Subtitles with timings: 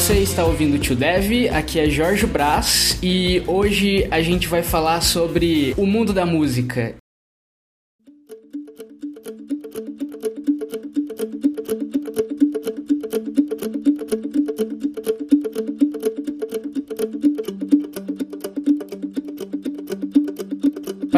[0.00, 4.62] Você está ouvindo o Tio Dev, aqui é Jorge Brás e hoje a gente vai
[4.62, 6.94] falar sobre o mundo da música.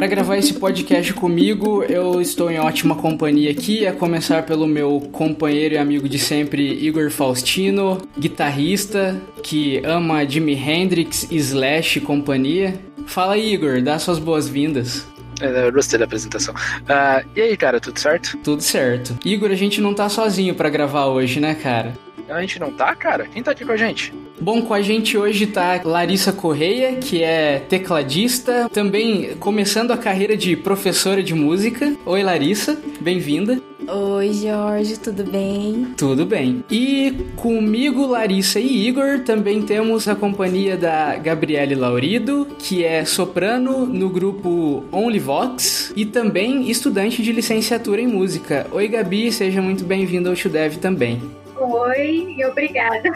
[0.02, 5.00] Para gravar esse podcast comigo, eu estou em ótima companhia aqui, a começar pelo meu
[5.12, 12.74] companheiro e amigo de sempre, Igor Faustino, guitarrista que ama Jimi Hendrix, Slash e companhia.
[13.06, 15.06] Fala Igor, dá suas boas-vindas.
[15.40, 16.52] É, eu gostei da apresentação.
[16.52, 18.36] Uh, e aí, cara, tudo certo?
[18.38, 19.16] Tudo certo.
[19.24, 21.94] Igor, a gente não tá sozinho para gravar hoje, né, cara?
[22.32, 23.26] A gente não tá, cara?
[23.26, 24.12] Quem tá aqui com a gente?
[24.40, 30.36] Bom, com a gente hoje tá Larissa Correia, que é tecladista, também começando a carreira
[30.36, 31.94] de professora de música.
[32.04, 33.60] Oi, Larissa, bem-vinda.
[33.86, 35.88] Oi, Jorge, tudo bem?
[35.96, 36.64] Tudo bem.
[36.70, 43.86] E comigo, Larissa e Igor, também temos a companhia da Gabriele Laurido, que é soprano
[43.86, 48.66] no grupo Only Vox e também estudante de licenciatura em música.
[48.72, 51.20] Oi, Gabi, seja muito bem-vinda ao Chudev também.
[51.64, 53.10] Oi e obrigada.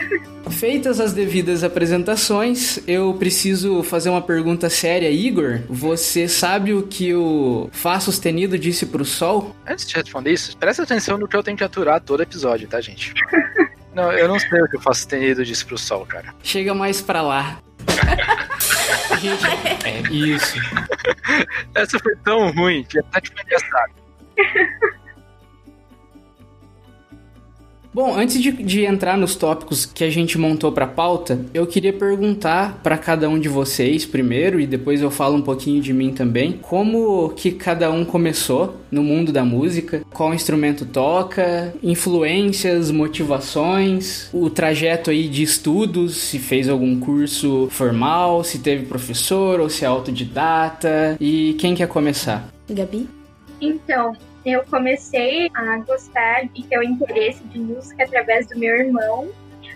[0.50, 5.60] Feitas as devidas apresentações, eu preciso fazer uma pergunta séria, Igor.
[5.68, 9.54] Você sabe o que o Fá sustenido disse pro Sol?
[9.66, 12.80] Antes de responder isso, presta atenção no que eu tenho que aturar todo episódio, tá,
[12.80, 13.12] gente?
[13.92, 16.32] não, eu não sei o que o Fá sustenido disse pro Sol, cara.
[16.42, 17.58] Chega mais pra lá.
[19.20, 19.44] gente,
[19.84, 20.58] é isso.
[21.74, 23.92] Essa foi tão ruim que até te engraçado.
[27.96, 31.94] Bom, antes de, de, entrar nos tópicos que a gente montou para pauta, eu queria
[31.94, 36.12] perguntar para cada um de vocês primeiro e depois eu falo um pouquinho de mim
[36.12, 44.28] também, como que cada um começou no mundo da música, qual instrumento toca, influências, motivações,
[44.30, 49.86] o trajeto aí de estudos, se fez algum curso formal, se teve professor ou se
[49.86, 52.46] é autodidata e quem quer começar?
[52.68, 53.08] Gabi?
[53.58, 54.12] Então,
[54.52, 59.28] eu comecei a gostar e ter o interesse de música através do meu irmão,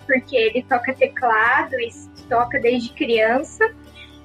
[0.06, 1.90] porque ele toca teclado e
[2.28, 3.68] toca desde criança.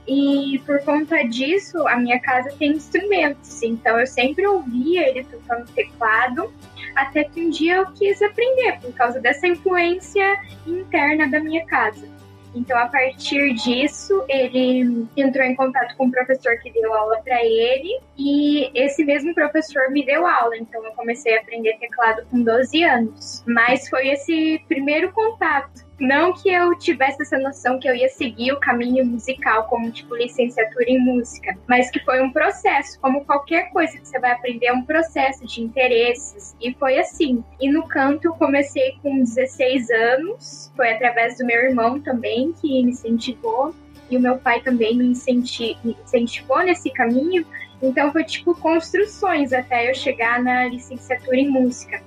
[0.08, 5.66] E por conta disso, a minha casa tem instrumentos, então eu sempre ouvia ele tocando
[5.72, 6.54] teclado,
[6.96, 12.15] até que um dia eu quis aprender, por causa dessa influência interna da minha casa.
[12.56, 17.44] Então, a partir disso, ele entrou em contato com um professor que deu aula para
[17.44, 20.56] ele e esse mesmo professor me deu aula.
[20.58, 23.44] Então, eu comecei a aprender teclado com 12 anos.
[23.46, 28.52] Mas foi esse primeiro contato não que eu tivesse essa noção que eu ia seguir
[28.52, 33.72] o caminho musical como tipo licenciatura em música, mas que foi um processo, como qualquer
[33.72, 37.44] coisa que você vai aprender é um processo de interesses e foi assim.
[37.62, 42.68] E no canto eu comecei com 16 anos, foi através do meu irmão também que
[42.68, 43.74] me incentivou
[44.10, 47.46] e o meu pai também me incentivou nesse caminho.
[47.82, 52.02] Então foi tipo construções até eu chegar na licenciatura em música.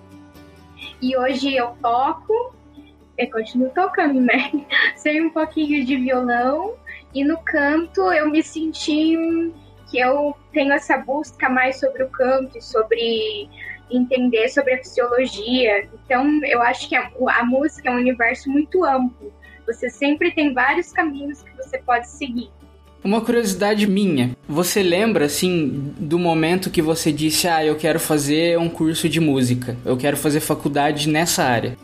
[1.00, 2.54] E hoje eu toco,
[3.18, 4.50] eu continuo tocando, né?
[4.96, 6.74] Sei um pouquinho de violão
[7.14, 9.16] e no canto eu me senti
[9.90, 13.48] que eu tenho essa busca mais sobre o canto e sobre
[13.90, 15.88] entender sobre a fisiologia.
[16.04, 19.32] Então, eu acho que a, a, música é um universo muito amplo.
[19.66, 22.50] Você sempre tem vários caminhos que você pode seguir.
[23.02, 28.58] Uma curiosidade minha, você lembra assim do momento que você disse: "Ah, eu quero fazer
[28.58, 29.76] um curso de música.
[29.84, 31.76] Eu quero fazer faculdade nessa área"?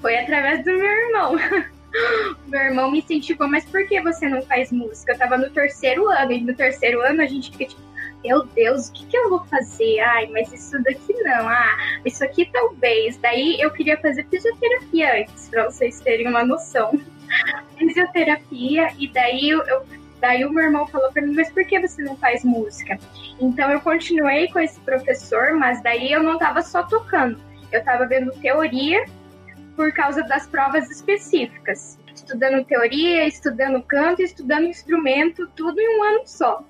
[0.00, 1.36] Foi através do meu irmão.
[2.46, 5.12] meu irmão me incentivou, mas por que você não faz música?
[5.12, 7.80] Eu tava no terceiro ano, e no terceiro ano a gente fica tipo,
[8.24, 10.00] meu Deus, o que, que eu vou fazer?
[10.00, 11.48] Ai, mas isso daqui não.
[11.48, 13.16] Ah, isso aqui talvez.
[13.16, 17.00] Daí eu queria fazer fisioterapia antes, pra vocês terem uma noção.
[17.78, 19.84] fisioterapia, e daí eu, eu
[20.20, 22.98] Daí o meu irmão falou para mim, mas por que você não faz música?
[23.40, 27.38] Então eu continuei com esse professor, mas daí eu não tava só tocando.
[27.72, 29.02] Eu tava vendo teoria
[29.80, 31.98] por causa das provas específicas.
[32.14, 36.62] Estudando teoria, estudando canto, estudando instrumento, tudo em um ano só.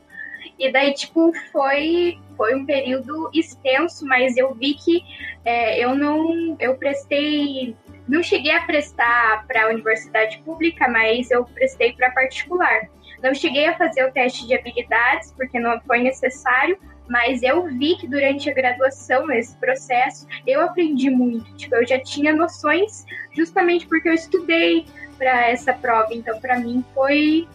[0.56, 5.02] E daí, tipo, foi, foi um período extenso, mas eu vi que
[5.44, 6.56] é, eu não.
[6.60, 7.74] Eu prestei.
[8.06, 12.88] Não cheguei a prestar para a universidade pública, mas eu prestei para particular.
[13.20, 16.78] Não cheguei a fazer o teste de habilidades, porque não foi necessário,
[17.10, 21.52] mas eu vi que durante a graduação, nesse processo, eu aprendi muito.
[21.56, 23.04] Tipo, eu já tinha noções
[23.36, 24.86] justamente porque eu estudei
[25.18, 26.14] para essa prova.
[26.14, 27.48] Então, para mim, foi,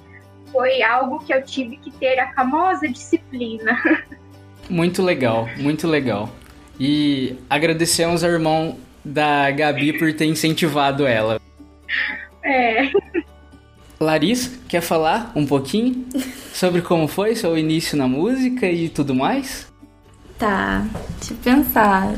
[0.52, 3.82] foi algo que eu tive que ter a famosa disciplina.
[4.70, 6.28] Muito legal, muito legal.
[6.80, 11.40] E agradecemos ao irmão da Gabi por ter incentivado ela.
[12.44, 12.90] É.
[14.00, 16.06] Larissa, quer falar um pouquinho
[16.54, 19.68] sobre como foi seu início na música e tudo mais?
[20.38, 20.86] Tá,
[21.18, 22.14] deixa eu pensar.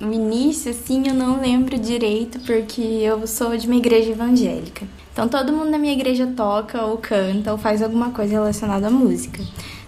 [0.00, 4.86] O início, assim, eu não lembro direito porque eu sou de uma igreja evangélica.
[5.12, 8.90] Então todo mundo na minha igreja toca ou canta ou faz alguma coisa relacionada à
[8.90, 9.42] música.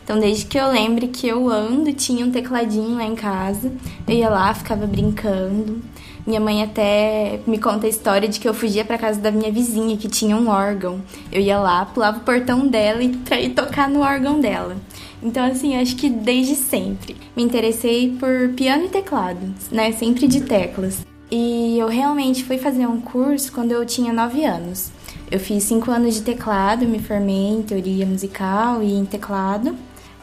[0.05, 3.73] Então desde que eu lembre que eu ando, tinha um tecladinho lá em casa,
[4.06, 5.81] eu ia lá, ficava brincando.
[6.27, 9.51] Minha mãe até me conta a história de que eu fugia para casa da minha
[9.51, 11.03] vizinha que tinha um órgão.
[11.33, 14.77] Eu ia lá, pulava o portão dela e para ir tocar no órgão dela.
[15.23, 20.43] Então assim, acho que desde sempre me interessei por piano e teclado, né, sempre de
[20.43, 21.05] teclas.
[21.31, 24.91] E eu realmente fui fazer um curso quando eu tinha 9 anos.
[25.31, 29.75] Eu fiz 5 anos de teclado, me formei em teoria musical e em teclado.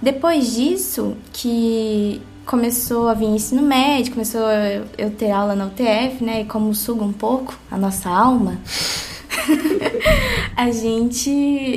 [0.01, 4.41] Depois disso, que começou a vir ensino médio, começou
[4.97, 6.41] eu ter aula na UTF, né?
[6.41, 8.57] E como suga um pouco a nossa alma,
[10.57, 11.29] a gente.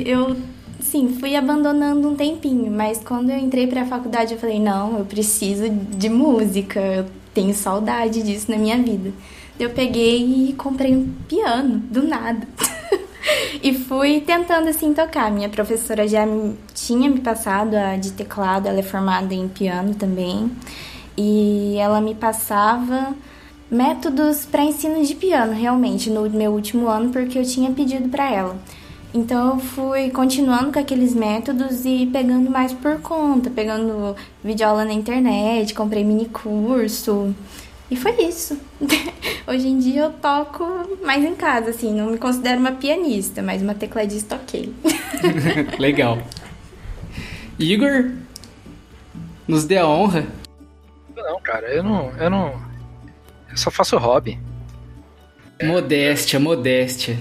[0.03, 0.35] Eu,
[0.79, 4.97] sim, fui abandonando um tempinho, mas quando eu entrei para a faculdade, eu falei: não,
[4.97, 7.05] eu preciso de música, eu
[7.35, 9.13] tenho saudade disso na minha vida.
[9.59, 12.47] Eu peguei e comprei um piano, do nada.
[13.61, 15.31] e fui tentando assim tocar.
[15.31, 16.25] Minha professora já
[16.73, 20.51] tinha me passado a de teclado, ela é formada em piano também.
[21.17, 23.13] E ela me passava
[23.69, 28.31] métodos para ensino de piano, realmente, no meu último ano, porque eu tinha pedido para
[28.31, 28.57] ela.
[29.13, 34.93] Então eu fui continuando com aqueles métodos e pegando mais por conta, pegando videoaula na
[34.93, 37.33] internet, comprei mini curso.
[37.93, 38.59] E foi isso.
[39.45, 40.65] Hoje em dia eu toco
[41.03, 44.73] mais em casa, assim, não me considero uma pianista, mas uma tecladista ok.
[45.77, 46.17] Legal.
[47.59, 48.09] Igor,
[49.47, 50.25] nos dê a honra.
[51.15, 52.11] Não, cara, eu não.
[52.17, 52.59] Eu não.
[53.51, 54.39] Eu só faço hobby.
[55.61, 57.19] Modéstia, modéstia.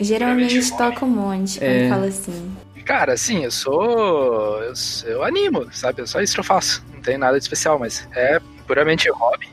[0.00, 1.88] Geralmente toca um monte quando é...
[1.90, 2.56] fala assim.
[2.86, 4.62] Cara, assim, eu sou.
[4.62, 4.72] Eu,
[5.04, 6.00] eu animo, sabe?
[6.00, 6.82] É só isso que eu faço.
[6.94, 9.52] Não tem nada de especial, mas é puramente hobby.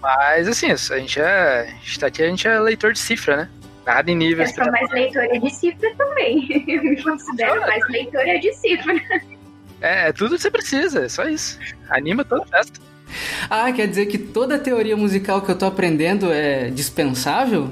[0.00, 1.60] Mas assim, a gente é.
[1.60, 3.50] A gente tá aqui, a gente é leitor de cifra, né?
[3.84, 4.44] Nada em nível.
[4.44, 6.46] Eu sou mais leitora de cifra também.
[6.68, 8.94] Eu me considero mais leitora de cifra.
[9.80, 11.58] É, é tudo que você precisa, é só isso.
[11.88, 12.80] Anima toda a festa.
[13.48, 17.70] Ah, quer dizer que toda teoria musical que eu tô aprendendo é dispensável?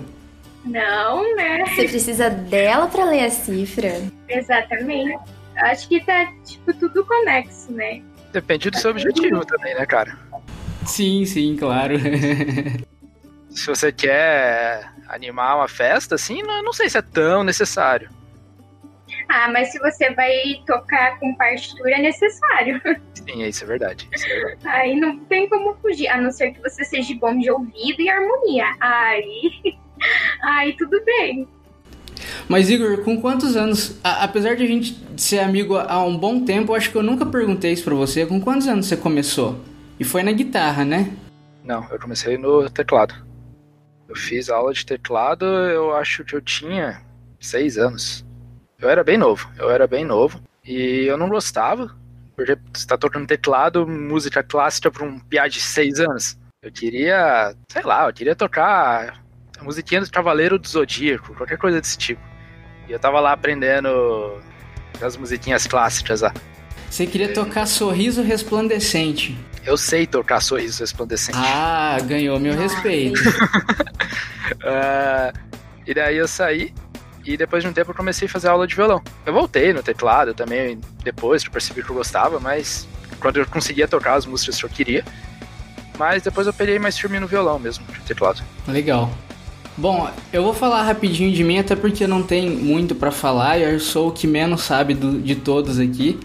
[0.64, 1.64] Não, né?
[1.66, 4.02] Você precisa dela para ler a cifra.
[4.28, 5.18] Exatamente.
[5.56, 8.02] Acho que tá, tipo, tudo conexo, né?
[8.32, 10.18] Depende do seu objetivo também, né, cara?
[10.86, 11.96] Sim, sim, claro.
[13.50, 18.10] se você quer animar uma festa, assim, não, não sei se é tão necessário.
[19.28, 20.32] Ah, mas se você vai
[20.66, 22.80] tocar com partitura, é necessário.
[23.14, 24.08] Sim, isso é verdade.
[24.12, 24.68] Isso é verdade.
[24.68, 28.08] Aí não tem como fugir, a não ser que você seja bom de ouvido e
[28.08, 28.66] harmonia.
[28.80, 29.76] Aí,
[30.42, 31.48] aí tudo bem.
[32.48, 36.44] Mas Igor, com quantos anos, a, apesar de a gente ser amigo há um bom
[36.44, 39.60] tempo, eu acho que eu nunca perguntei isso pra você, com quantos anos você começou?
[39.98, 41.10] E foi na guitarra, né?
[41.64, 43.14] Não, eu comecei no teclado.
[44.08, 47.02] Eu fiz aula de teclado, eu acho que eu tinha
[47.40, 48.24] seis anos.
[48.78, 50.40] Eu era bem novo, eu era bem novo.
[50.64, 51.94] E eu não gostava,
[52.34, 56.38] porque você tá tocando teclado, música clássica pra um piá de seis anos.
[56.62, 59.22] Eu queria, sei lá, eu queria tocar
[59.58, 62.20] a musiquinha do Cavaleiro do Zodíaco, qualquer coisa desse tipo.
[62.88, 63.88] E eu tava lá aprendendo
[65.00, 66.32] as musiquinhas clássicas lá.
[66.90, 69.36] Você queria tocar Sorriso Resplandecente.
[69.64, 71.38] Eu sei tocar Sorriso Resplandecente.
[71.38, 73.20] Ah, ganhou meu respeito.
[73.20, 75.36] uh,
[75.86, 76.72] e daí eu saí
[77.24, 79.02] e depois de um tempo eu comecei a fazer aula de violão.
[79.26, 82.86] Eu voltei no teclado também depois, que eu percebi que eu gostava, mas
[83.18, 85.04] quando eu conseguia tocar as músicas que eu queria.
[85.98, 88.42] Mas depois eu peguei mais firme no violão mesmo, no teclado.
[88.68, 89.10] Legal.
[89.76, 93.62] Bom, eu vou falar rapidinho de mim, até porque não tem muito para falar, e
[93.62, 96.18] eu sou o que menos sabe do, de todos aqui.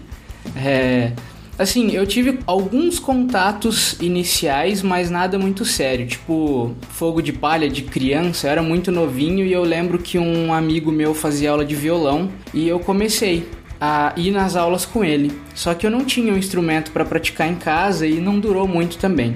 [0.56, 1.12] É,
[1.58, 6.06] Assim, eu tive alguns contatos iniciais, mas nada muito sério.
[6.06, 10.52] Tipo, fogo de palha de criança, eu era muito novinho e eu lembro que um
[10.52, 13.46] amigo meu fazia aula de violão e eu comecei
[13.80, 15.30] a ir nas aulas com ele.
[15.54, 18.96] Só que eu não tinha um instrumento para praticar em casa e não durou muito
[18.96, 19.34] também.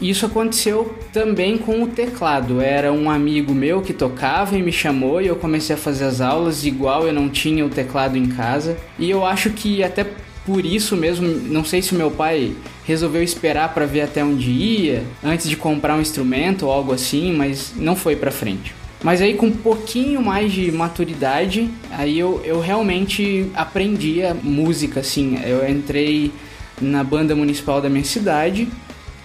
[0.00, 2.60] Isso aconteceu também com o teclado.
[2.60, 6.20] Era um amigo meu que tocava e me chamou e eu comecei a fazer as
[6.20, 8.76] aulas igual eu não tinha o teclado em casa.
[8.98, 10.06] E eu acho que até
[10.44, 12.52] por isso mesmo, não sei se meu pai
[12.84, 17.32] resolveu esperar para ver até onde ia, antes de comprar um instrumento ou algo assim,
[17.32, 18.74] mas não foi para frente.
[19.02, 25.00] Mas aí com um pouquinho mais de maturidade, aí eu, eu realmente aprendi a música,
[25.00, 25.38] assim.
[25.44, 26.32] Eu entrei
[26.80, 28.68] na banda municipal da minha cidade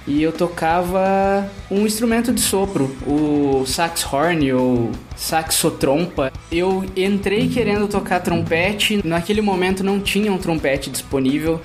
[0.09, 6.33] e eu tocava um instrumento de sopro, o sax horn ou saxotrompa.
[6.51, 11.61] Eu entrei querendo tocar trompete, naquele momento não tinha um trompete disponível.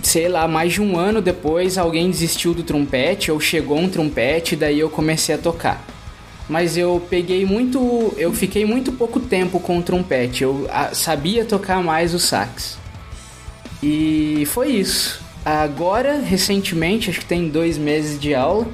[0.00, 4.54] Sei lá, mais de um ano depois alguém desistiu do trompete ou chegou um trompete,
[4.54, 5.84] daí eu comecei a tocar.
[6.48, 10.44] Mas eu peguei muito, eu fiquei muito pouco tempo com o trompete.
[10.44, 12.78] Eu sabia tocar mais o sax.
[13.82, 15.27] E foi isso.
[15.48, 18.68] Agora, recentemente, acho que tem dois meses de aula,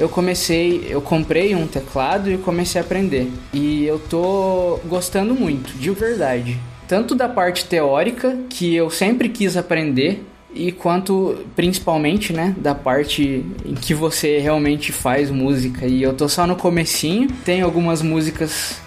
[0.00, 3.30] eu comecei, eu comprei um teclado e comecei a aprender.
[3.52, 6.58] E eu tô gostando muito, de verdade.
[6.88, 13.46] Tanto da parte teórica, que eu sempre quis aprender, e quanto principalmente, né, da parte
[13.64, 15.86] em que você realmente faz música.
[15.86, 18.80] E eu tô só no comecinho, tem algumas músicas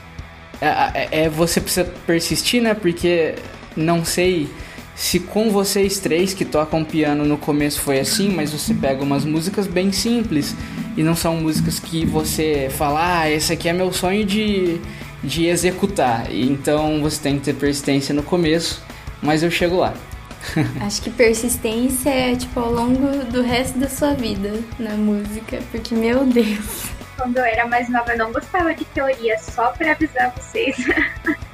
[0.59, 2.73] é, é, é você precisa persistir, né?
[2.73, 3.35] Porque
[3.73, 4.49] não sei
[4.95, 9.25] se com vocês três que tocam piano no começo foi assim, mas você pega umas
[9.25, 10.55] músicas bem simples
[10.95, 14.79] e não são músicas que você fala, ah, esse aqui é meu sonho de,
[15.23, 16.31] de executar.
[16.31, 18.83] Então você tem que ter persistência no começo,
[19.21, 19.93] mas eu chego lá.
[20.81, 25.95] Acho que persistência é tipo ao longo do resto da sua vida na música, porque
[25.95, 26.85] meu Deus.
[27.15, 30.75] Quando eu era mais nova, eu não gostava de teoria, só para avisar vocês.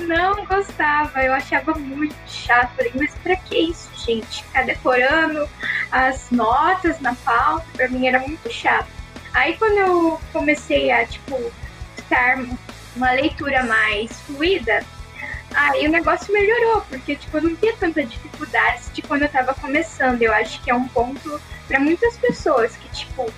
[0.00, 2.74] não gostava, eu achava muito chato.
[2.76, 4.42] Falei, mas pra que isso, gente?
[4.44, 5.48] Ficar decorando
[5.90, 8.88] as notas na pauta, pra mim era muito chato.
[9.32, 11.52] Aí quando eu comecei a, tipo,
[11.98, 12.38] estar
[12.96, 14.84] uma leitura mais fluida,
[15.54, 19.54] aí o negócio melhorou, porque, tipo, eu não tinha tanta dificuldade de quando eu tava
[19.54, 20.20] começando.
[20.22, 23.32] Eu acho que é um ponto para muitas pessoas que, tipo,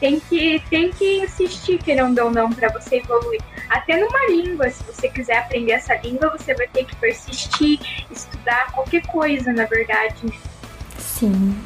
[0.00, 3.40] tem que, tem que insistir, querendo ou não, para você evoluir.
[3.68, 8.72] Até numa língua, se você quiser aprender essa língua, você vai ter que persistir, estudar
[8.72, 10.32] qualquer coisa, na verdade.
[10.98, 11.56] Sim.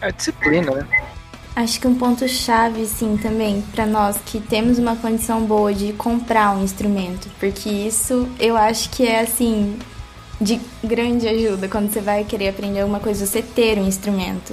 [0.00, 1.04] É disciplina, né?
[1.56, 5.92] Acho que um ponto chave, sim, também para nós que temos uma condição boa de
[5.92, 9.78] comprar um instrumento, porque isso eu acho que é assim
[10.40, 14.52] de grande ajuda quando você vai querer aprender alguma coisa, você ter um instrumento.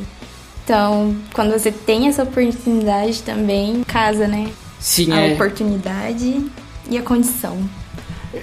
[0.71, 4.49] Então, quando você tem essa oportunidade também, casa, né?
[4.79, 5.33] Sim, a é.
[5.33, 6.49] oportunidade
[6.89, 7.57] e a condição.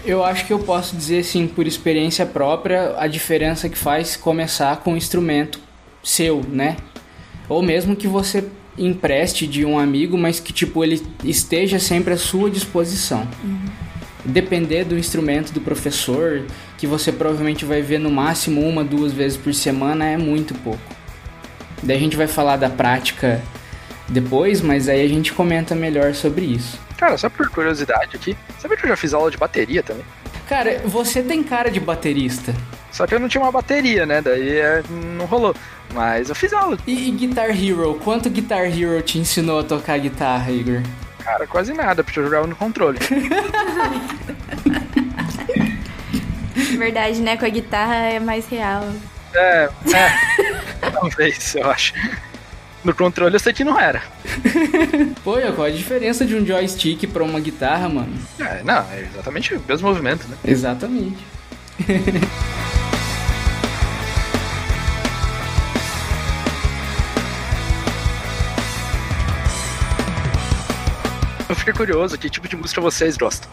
[0.05, 4.77] Eu acho que eu posso dizer, sim, por experiência própria, a diferença que faz começar
[4.77, 5.59] com um instrumento
[6.05, 6.77] seu, né?
[7.49, 8.45] Ou mesmo que você
[8.77, 13.27] empreste de um amigo, mas que tipo ele esteja sempre à sua disposição.
[13.43, 13.59] Uhum.
[14.27, 16.45] Depender do instrumento do professor,
[16.77, 20.98] que você provavelmente vai ver no máximo uma, duas vezes por semana, é muito pouco.
[21.83, 23.41] Daí a gente vai falar da prática
[24.09, 26.79] depois, mas aí a gente comenta melhor sobre isso.
[26.97, 30.05] Cara, só por curiosidade aqui, sabe que eu já fiz aula de bateria também?
[30.49, 32.55] Cara, você tem cara de baterista.
[32.91, 34.23] Só que eu não tinha uma bateria, né?
[34.23, 34.83] Daí é,
[35.17, 35.55] não rolou.
[35.93, 36.77] Mas eu fiz aula.
[36.87, 38.01] E, e, Guitar Hero?
[38.03, 40.83] Quanto Guitar Hero te ensinou a tocar guitarra, Igor?
[41.23, 42.99] Cara, quase nada, porque eu jogava no controle.
[46.79, 47.37] Verdade, né?
[47.37, 48.85] Com a guitarra é mais real.
[49.35, 50.48] É, é.
[50.93, 51.95] Talvez, eu acho.
[52.85, 54.03] No controle eu sei que não era.
[55.25, 58.17] Pô, qual a diferença de um joystick pra uma guitarra, mano?
[58.39, 60.37] É, não, é exatamente o mesmo movimento, né?
[60.45, 61.19] Exatamente.
[71.49, 73.51] eu fiquei curioso, que tipo de música vocês gostam?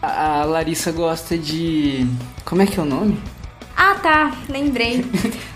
[0.00, 2.06] A, a Larissa gosta de.
[2.44, 3.20] Como é que é o nome?
[3.76, 5.04] Ah, tá, lembrei.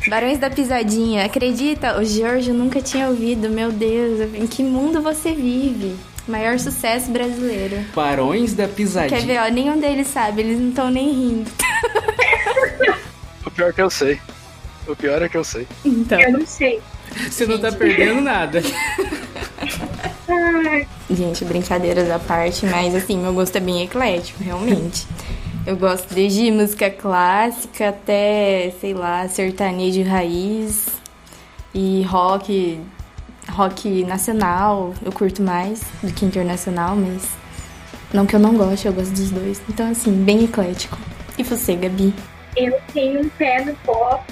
[0.08, 1.24] Barões da Pisadinha.
[1.24, 1.98] Acredita?
[1.98, 3.48] O Giorgio nunca tinha ouvido.
[3.48, 5.94] Meu Deus, em que mundo você vive?
[6.26, 7.84] Maior sucesso brasileiro.
[7.94, 9.18] Barões da Pisadinha.
[9.20, 11.50] Quer ver, ó, nenhum deles sabe, eles não estão nem rindo.
[13.46, 14.20] o pior é que eu sei.
[14.86, 15.66] O pior é que eu sei.
[15.84, 16.20] Então.
[16.20, 16.80] Eu não sei.
[17.30, 17.48] Você Gente.
[17.48, 18.62] não tá perdendo nada.
[21.10, 25.06] Gente, brincadeiras à parte, mas assim, meu gosto é bem eclético, realmente.
[25.68, 30.86] Eu gosto desde música clássica até, sei lá, sertanejo raiz
[31.74, 32.80] e rock,
[33.50, 34.94] rock nacional.
[35.04, 37.22] Eu curto mais do que internacional, mas
[38.14, 39.60] não que eu não goste, eu gosto dos dois.
[39.68, 40.96] Então, assim, bem eclético.
[41.36, 42.14] E você, Gabi?
[42.56, 44.24] Eu tenho um pé no pop,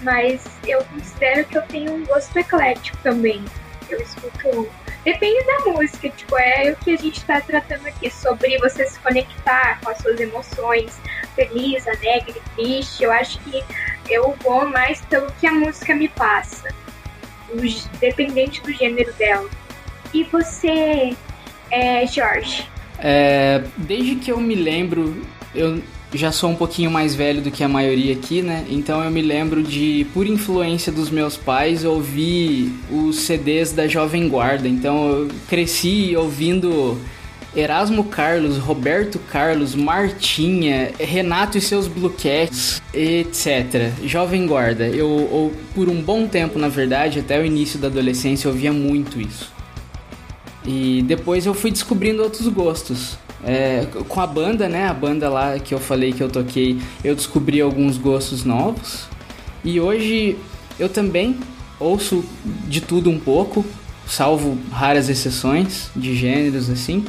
[0.00, 3.44] mas eu considero que eu tenho um gosto eclético também.
[3.94, 4.68] Eu escuto
[5.04, 8.98] Depende da música, tipo, é o que a gente está tratando aqui, sobre você se
[9.00, 10.96] conectar com as suas emoções,
[11.34, 13.02] feliz, alegre, triste.
[13.02, 13.64] Eu acho que
[14.08, 16.68] eu vou mais pelo que a música me passa,
[17.98, 19.50] dependente do gênero dela.
[20.14, 21.16] E você,
[21.68, 22.68] é, Jorge?
[22.98, 25.20] É, desde que eu me lembro,
[25.52, 25.82] eu
[26.14, 28.64] já sou um pouquinho mais velho do que a maioria aqui, né?
[28.68, 34.28] Então eu me lembro de, por influência dos meus pais, ouvir os CDs da Jovem
[34.28, 34.68] Guarda.
[34.68, 36.98] Então eu cresci ouvindo
[37.54, 43.92] Erasmo Carlos, Roberto Carlos, Martinha, Renato e seus Blue Cats, etc.
[44.04, 44.86] Jovem Guarda.
[44.86, 48.72] Eu, eu, por um bom tempo, na verdade, até o início da adolescência, eu ouvia
[48.72, 49.52] muito isso.
[50.64, 53.18] E depois eu fui descobrindo outros gostos.
[53.44, 54.86] É, com a banda, né?
[54.86, 59.08] A banda lá que eu falei que eu toquei, eu descobri alguns gostos novos.
[59.64, 60.38] E hoje
[60.78, 61.38] eu também
[61.78, 62.24] ouço
[62.66, 63.64] de tudo um pouco,
[64.06, 67.04] salvo raras exceções de gêneros assim.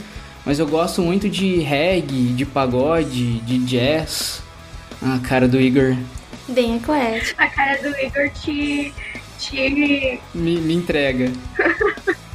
[0.45, 4.41] Mas eu gosto muito de reggae, de pagode, de jazz.
[5.01, 5.95] A cara do Igor.
[6.47, 7.41] Bem eclético.
[7.41, 8.93] A cara do Igor te.
[9.39, 10.19] te...
[10.33, 11.31] Me, me entrega.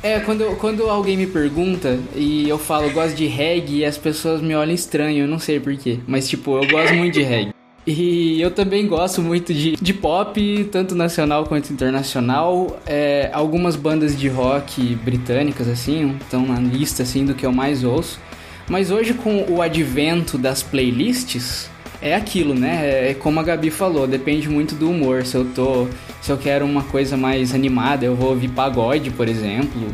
[0.08, 4.40] É, quando, quando alguém me pergunta e eu falo eu gosto de reggae, as pessoas
[4.40, 5.98] me olham estranho, eu não sei porquê.
[6.06, 7.52] Mas, tipo, eu gosto muito de reggae.
[7.86, 12.80] E eu também gosto muito de, de pop, tanto nacional quanto internacional.
[12.86, 17.84] É, algumas bandas de rock britânicas, assim, estão na lista, assim, do que eu mais
[17.84, 18.18] ouço.
[18.66, 21.68] Mas hoje, com o advento das playlists,
[22.00, 23.10] é aquilo, né?
[23.10, 25.24] É como a Gabi falou, depende muito do humor.
[25.24, 25.88] Se eu tô.
[26.20, 29.92] Se eu quero uma coisa mais animada, eu vou ouvir pagode, por exemplo.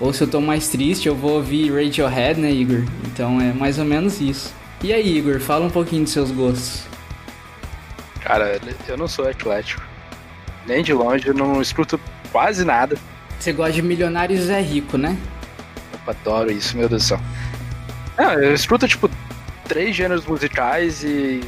[0.00, 2.84] Ou se eu tô mais triste, eu vou ouvir Radiohead, né, Igor?
[3.06, 4.52] Então é mais ou menos isso.
[4.82, 6.82] E aí, Igor, fala um pouquinho dos seus gostos.
[8.20, 9.82] Cara, eu não sou eclético.
[10.66, 12.96] Nem de longe, eu não escuto quase nada.
[13.38, 15.16] Você gosta de Milionários é Rico, né?
[15.92, 17.20] Eu adoro isso, meu Deus do céu.
[18.18, 19.10] Não, eu escuto, tipo,
[19.72, 21.40] três gêneros musicais e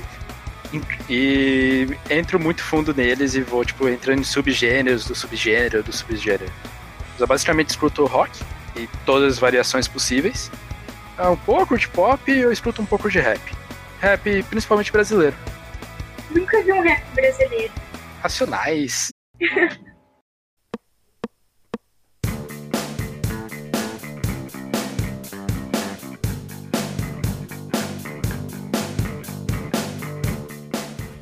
[1.09, 6.50] e entro muito fundo neles e vou, tipo, entrando em subgêneros do subgênero do subgênero.
[7.16, 8.43] Eu basicamente escuto rock
[8.75, 10.50] e todas as variações possíveis.
[11.16, 13.40] É um pouco de pop e eu escuto um pouco de rap.
[14.00, 15.37] Rap principalmente brasileiro.
[16.31, 17.73] Nunca vi um rap brasileiro.
[18.21, 19.11] Racionais.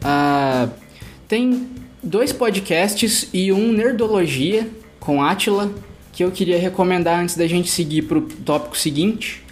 [0.05, 0.69] Ah,
[1.29, 1.69] tem
[2.03, 5.73] dois podcasts e um Nerdologia com Atila
[6.13, 9.43] que eu queria recomendar antes da gente seguir para o tópico seguinte.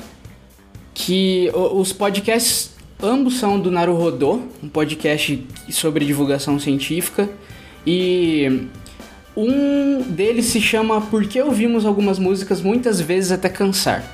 [0.92, 7.30] Que os podcasts ambos são do Naruhodô, um podcast sobre divulgação científica.
[7.86, 8.68] E
[9.34, 14.04] um deles se chama Por que ouvimos algumas músicas muitas vezes até cansar.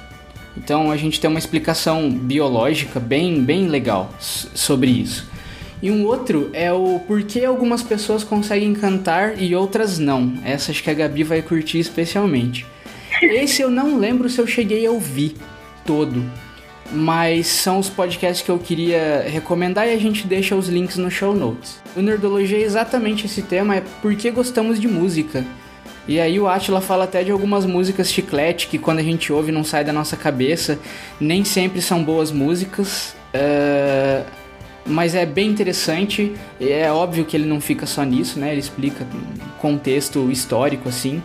[0.57, 5.29] Então a gente tem uma explicação biológica bem, bem legal sobre isso.
[5.83, 10.33] E um outro é o por que algumas pessoas conseguem cantar e outras não.
[10.45, 12.65] Essa acho que a Gabi vai curtir especialmente.
[13.23, 15.37] Esse eu não lembro se eu cheguei a ouvir
[15.85, 16.25] todo,
[16.91, 21.11] mas são os podcasts que eu queria recomendar e a gente deixa os links no
[21.11, 21.81] show notes.
[21.95, 25.45] O Nerdologia é exatamente esse tema, é por que gostamos de música.
[26.09, 29.51] E aí o Atila fala até de algumas músicas chiclete que quando a gente ouve
[29.51, 30.79] não sai da nossa cabeça,
[31.21, 33.15] nem sempre são boas músicas.
[33.35, 34.46] Uh
[34.87, 36.35] mas é bem interessante.
[36.61, 38.51] É óbvio que ele não fica só nisso, né?
[38.51, 39.07] Ele explica
[39.59, 41.23] contexto histórico assim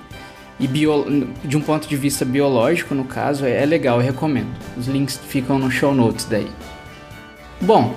[0.61, 4.51] e bio, de um ponto de vista biológico, no caso, é, legal, eu recomendo.
[4.77, 6.47] Os links ficam no show notes daí.
[7.59, 7.95] Bom,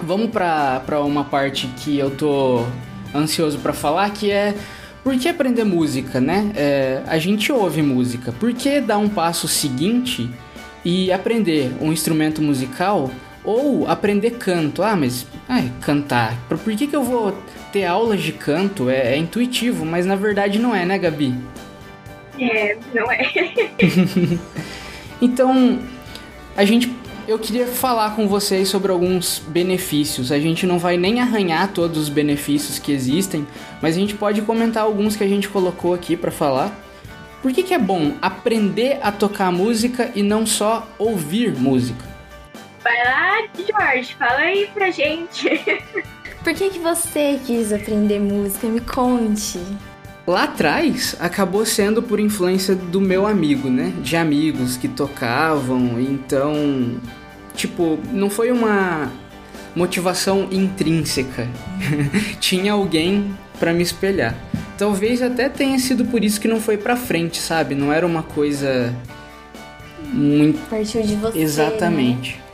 [0.00, 2.64] vamos para uma parte que eu tô
[3.12, 4.54] ansioso para falar, que é
[5.02, 6.52] por que aprender música, né?
[6.54, 10.30] É, a gente ouve música, por que dar um passo seguinte
[10.84, 13.10] e aprender um instrumento musical
[13.44, 14.82] ou aprender canto.
[14.82, 16.36] Ah, mas ai, cantar.
[16.48, 17.36] Por que, que eu vou
[17.72, 18.90] ter aulas de canto?
[18.90, 21.34] É, é intuitivo, mas na verdade não é, né, Gabi?
[22.38, 23.22] É, não é.
[25.20, 25.78] então,
[26.56, 26.92] a gente.
[27.26, 30.32] Eu queria falar com vocês sobre alguns benefícios.
[30.32, 33.46] A gente não vai nem arranhar todos os benefícios que existem,
[33.82, 36.74] mas a gente pode comentar alguns que a gente colocou aqui para falar.
[37.42, 42.07] Por que, que é bom aprender a tocar música e não só ouvir música?
[42.88, 45.46] Vai lá, Jorge, fala aí pra gente.
[46.42, 48.66] Por que, que você quis aprender música?
[48.66, 49.60] Me conte.
[50.26, 53.92] Lá atrás, acabou sendo por influência do meu amigo, né?
[54.00, 56.98] De amigos que tocavam, então.
[57.54, 59.12] Tipo, não foi uma
[59.76, 61.46] motivação intrínseca.
[62.40, 64.34] Tinha alguém para me espelhar.
[64.78, 67.74] Talvez até tenha sido por isso que não foi pra frente, sabe?
[67.74, 68.94] Não era uma coisa
[70.04, 70.58] muito.
[70.70, 71.38] Partiu de você.
[71.38, 72.36] Exatamente.
[72.36, 72.47] Né?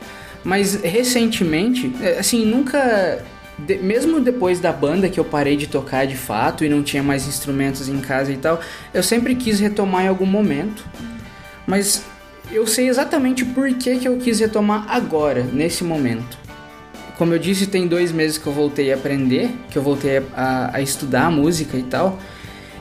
[0.45, 3.25] Mas recentemente, é, assim, nunca.
[3.57, 7.01] De, mesmo depois da banda que eu parei de tocar de fato e não tinha
[7.01, 8.59] mais instrumentos em casa e tal,
[8.93, 10.85] eu sempre quis retomar em algum momento.
[11.65, 12.03] Mas
[12.51, 16.37] eu sei exatamente por que, que eu quis retomar agora, nesse momento.
[17.17, 20.69] como eu disse, tem dois meses que eu voltei a aprender, que eu voltei a,
[20.73, 22.19] a estudar música e tal.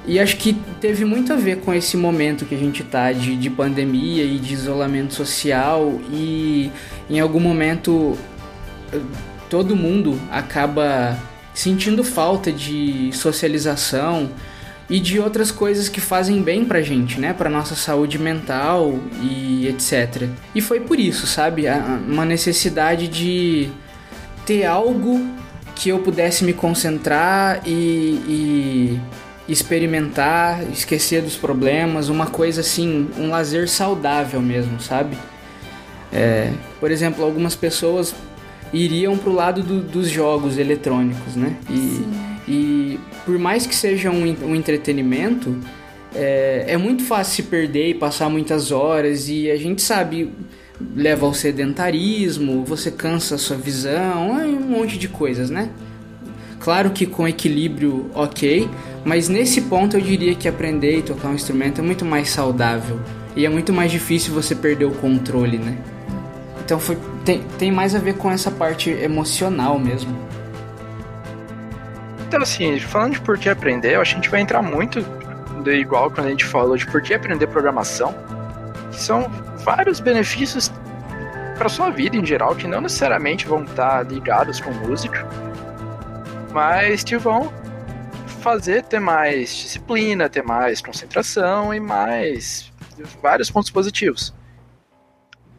[0.07, 3.37] E acho que teve muito a ver com esse momento que a gente tá de,
[3.37, 6.71] de pandemia e de isolamento social e
[7.09, 8.17] em algum momento
[9.49, 11.19] todo mundo acaba
[11.53, 14.31] sentindo falta de socialização
[14.89, 17.33] e de outras coisas que fazem bem pra gente, né?
[17.33, 20.29] Pra nossa saúde mental e etc.
[20.55, 21.65] E foi por isso, sabe?
[22.07, 23.69] Uma necessidade de
[24.45, 25.27] ter algo
[25.75, 27.71] que eu pudesse me concentrar e,
[28.29, 29.01] e
[29.49, 35.17] experimentar, esquecer dos problemas, uma coisa assim, um lazer saudável mesmo, sabe?
[36.15, 38.15] É, por exemplo, algumas pessoas
[38.73, 41.57] iriam pro lado do, dos jogos eletrônicos, né?
[41.69, 42.05] E,
[42.49, 45.57] e por mais que seja um, um entretenimento,
[46.15, 50.31] é, é muito fácil se perder e passar muitas horas e a gente sabe
[50.95, 55.71] leva ao sedentarismo, você cansa a sua visão, um monte de coisas, né?
[56.59, 58.69] Claro que com equilíbrio, ok,
[59.05, 62.99] mas nesse ponto eu diria que aprender e tocar um instrumento é muito mais saudável
[63.37, 65.77] e é muito mais difícil você perder o controle, né?
[66.65, 70.17] Então foi, tem, tem mais a ver com essa parte emocional mesmo.
[72.27, 75.05] Então, assim, falando de por que aprender, eu acho que a gente vai entrar muito
[75.71, 78.15] igual quando a gente falou de por que aprender programação,
[78.91, 79.31] que são
[79.65, 80.71] vários benefícios
[81.57, 85.27] para sua vida em geral, que não necessariamente vão estar ligados com música,
[86.53, 87.53] mas te vão
[88.41, 92.73] fazer ter mais disciplina, ter mais concentração e mais
[93.23, 94.35] vários pontos positivos.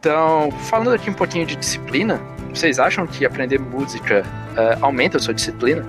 [0.06, 2.20] Então, falando aqui um pouquinho de disciplina,
[2.54, 5.84] vocês acham que aprender música uh, aumenta a sua disciplina?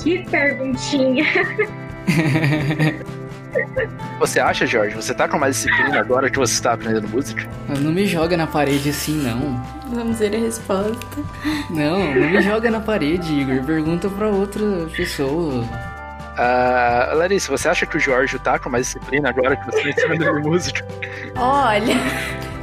[0.00, 1.24] Que perguntinha!
[4.20, 4.94] Você acha, Jorge?
[4.94, 7.48] Você tá com mais disciplina agora que você está aprendendo música?
[7.80, 9.60] Não me joga na parede assim, não.
[9.92, 11.16] Vamos ver a resposta.
[11.70, 13.64] Não, não me joga na parede, Igor.
[13.64, 14.62] Pergunta pra outra
[14.94, 15.64] pessoa.
[15.64, 20.04] Uh, Larissa, você acha que o Jorge tá com mais disciplina agora que você está
[20.04, 20.86] aprendendo música?
[21.34, 21.96] Olha,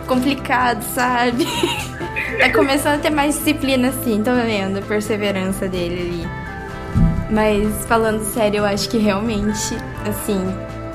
[0.05, 1.45] complicado, sabe?
[2.39, 6.45] tá começando a ter mais disciplina, sim, tô vendo a perseverança dele ali.
[7.29, 9.75] Mas falando sério, eu acho que realmente,
[10.07, 10.39] assim,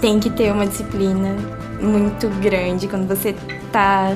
[0.00, 1.36] tem que ter uma disciplina
[1.80, 3.34] muito grande quando você
[3.72, 4.14] tá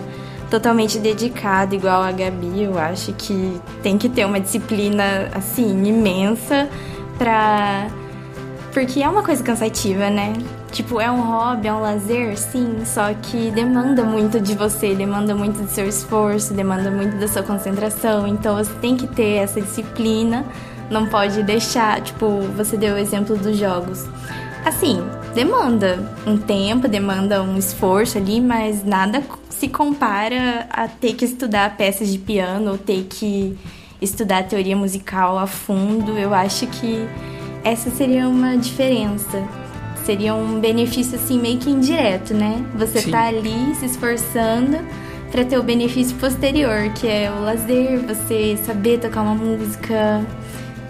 [0.50, 2.62] totalmente dedicado, igual a Gabi.
[2.62, 6.68] Eu acho que tem que ter uma disciplina, assim, imensa
[7.18, 7.88] pra.
[8.74, 10.32] Porque é uma coisa cansativa, né?
[10.72, 15.32] Tipo, é um hobby, é um lazer, sim, só que demanda muito de você, demanda
[15.32, 18.26] muito do seu esforço, demanda muito da sua concentração.
[18.26, 20.44] Então você tem que ter essa disciplina,
[20.90, 24.04] não pode deixar, tipo, você deu o exemplo dos jogos.
[24.64, 25.00] Assim,
[25.36, 31.76] demanda um tempo, demanda um esforço ali, mas nada se compara a ter que estudar
[31.76, 33.56] peças de piano ou ter que
[34.02, 36.18] estudar teoria musical a fundo.
[36.18, 37.06] Eu acho que
[37.64, 39.42] essa seria uma diferença.
[40.04, 42.64] Seria um benefício assim meio que indireto, né?
[42.74, 43.10] Você Sim.
[43.10, 44.78] tá ali se esforçando
[45.32, 50.22] para ter o benefício posterior, que é o lazer, você saber tocar uma música,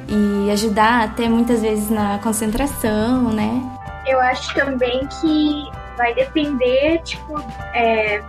[0.09, 3.63] e ajudar até muitas vezes na concentração, né?
[4.07, 7.41] Eu acho também que vai depender, tipo,
[7.73, 8.23] é,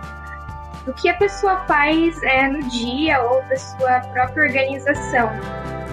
[0.84, 5.30] do que a pessoa faz é, no dia ou da sua própria organização.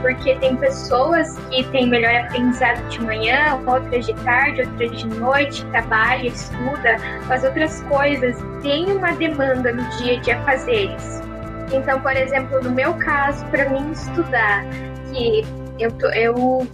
[0.03, 5.65] Porque tem pessoas que têm melhor aprendizado de manhã, outras de tarde, outras de noite,
[5.67, 11.21] trabalha, estuda, faz outras coisas, tem uma demanda no dia de afazeres.
[11.71, 14.65] Então, por exemplo, no meu caso, para mim estudar,
[15.13, 15.45] que
[15.79, 16.67] eu, eu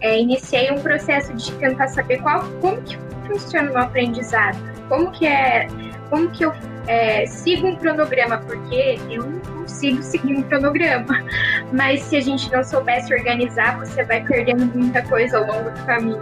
[0.00, 5.12] é, iniciei um processo de tentar saber qual, como que funciona o meu aprendizado, como
[5.12, 5.68] que é,
[6.10, 6.52] como que eu
[6.86, 11.18] é, sigo um cronograma, porque eu não consigo seguir um cronograma.
[11.72, 15.86] Mas se a gente não soubesse organizar, você vai perdendo muita coisa ao longo do
[15.86, 16.20] caminho.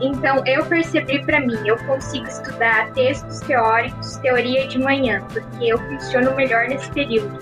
[0.00, 5.78] Então eu percebi para mim, eu consigo estudar textos teóricos, teoria de manhã, porque eu
[5.78, 7.38] funciono melhor nesse período.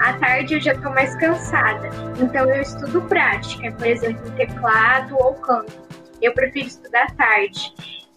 [0.00, 1.88] À tarde eu já estou mais cansada,
[2.20, 5.72] então eu estudo prática, por exemplo, teclado ou canto.
[6.20, 7.72] Eu prefiro estudar à tarde.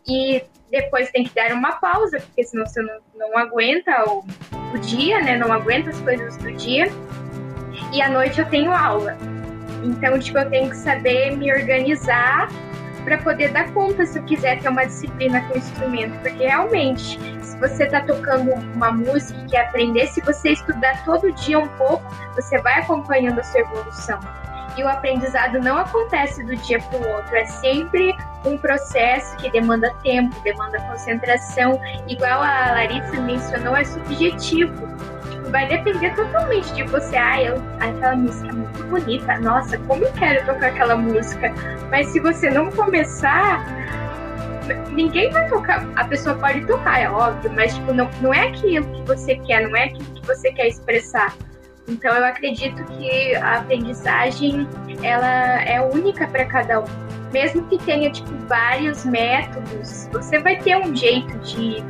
[0.05, 4.23] E depois tem que dar uma pausa, porque senão você não, não aguenta o,
[4.73, 5.38] o dia, né?
[5.38, 6.88] Não aguenta as coisas do dia.
[7.93, 9.17] E à noite eu tenho aula.
[9.84, 12.49] Então, tipo, eu tenho que saber me organizar
[13.03, 17.58] para poder dar conta se eu quiser ter uma disciplina com instrumento, porque realmente, se
[17.58, 22.03] você está tocando uma música e quer aprender, se você estudar todo dia um pouco,
[22.36, 24.19] você vai acompanhando a sua evolução.
[24.77, 29.49] E o aprendizado não acontece do dia para o outro, é sempre um processo que
[29.51, 31.79] demanda tempo, demanda concentração.
[32.08, 34.88] Igual a Larissa mencionou, é subjetivo.
[35.29, 37.17] Tipo, vai depender totalmente de você.
[37.17, 39.39] Ah, eu, aquela música é muito bonita.
[39.39, 41.53] Nossa, como eu quero tocar aquela música.
[41.89, 43.65] Mas se você não começar,
[44.91, 45.86] ninguém vai tocar.
[45.95, 49.67] A pessoa pode tocar, é óbvio, mas tipo, não, não é aquilo que você quer,
[49.67, 51.36] não é aquilo que você quer expressar.
[51.89, 54.67] Então eu acredito que a aprendizagem
[55.02, 56.86] ela é única para cada um.
[57.34, 61.84] Mesmo que tenha tipo vários métodos, você vai ter um jeito de,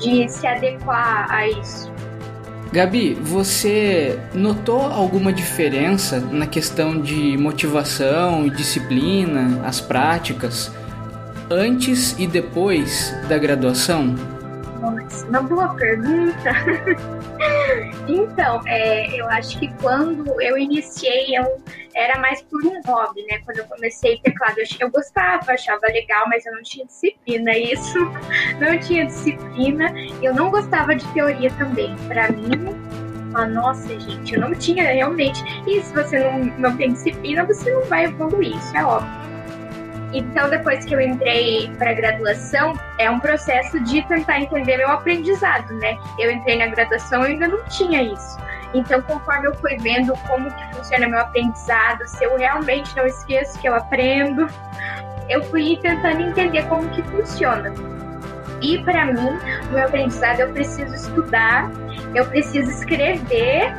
[0.00, 1.92] de se adequar a isso.
[2.72, 10.72] Gabi, você notou alguma diferença na questão de motivação e disciplina, as práticas,
[11.50, 14.14] antes e depois da graduação?
[15.28, 16.50] Uma boa pergunta.
[18.08, 21.62] então, é, eu acho que quando eu iniciei, eu
[21.94, 23.38] era mais por um hobby, né?
[23.44, 27.56] Quando eu comecei teclado, eu, eu gostava, achava legal, mas eu não tinha disciplina.
[27.56, 27.98] Isso,
[28.60, 29.92] não tinha disciplina.
[30.20, 31.94] Eu não gostava de teoria também.
[32.08, 32.50] Para mim,
[33.34, 35.42] ah, nossa, gente, eu não tinha realmente.
[35.66, 39.31] E se você não, não tem disciplina, você não vai evoluir, isso é óbvio.
[40.12, 45.72] Então, depois que eu entrei para graduação, é um processo de tentar entender meu aprendizado,
[45.74, 45.98] né?
[46.18, 48.38] Eu entrei na graduação e ainda não tinha isso.
[48.74, 53.58] Então, conforme eu fui vendo como que funciona meu aprendizado, se eu realmente não esqueço
[53.58, 54.48] que eu aprendo,
[55.28, 57.72] eu fui tentando entender como que funciona.
[58.60, 61.70] E para mim, o meu aprendizado eu preciso estudar,
[62.14, 63.72] eu preciso escrever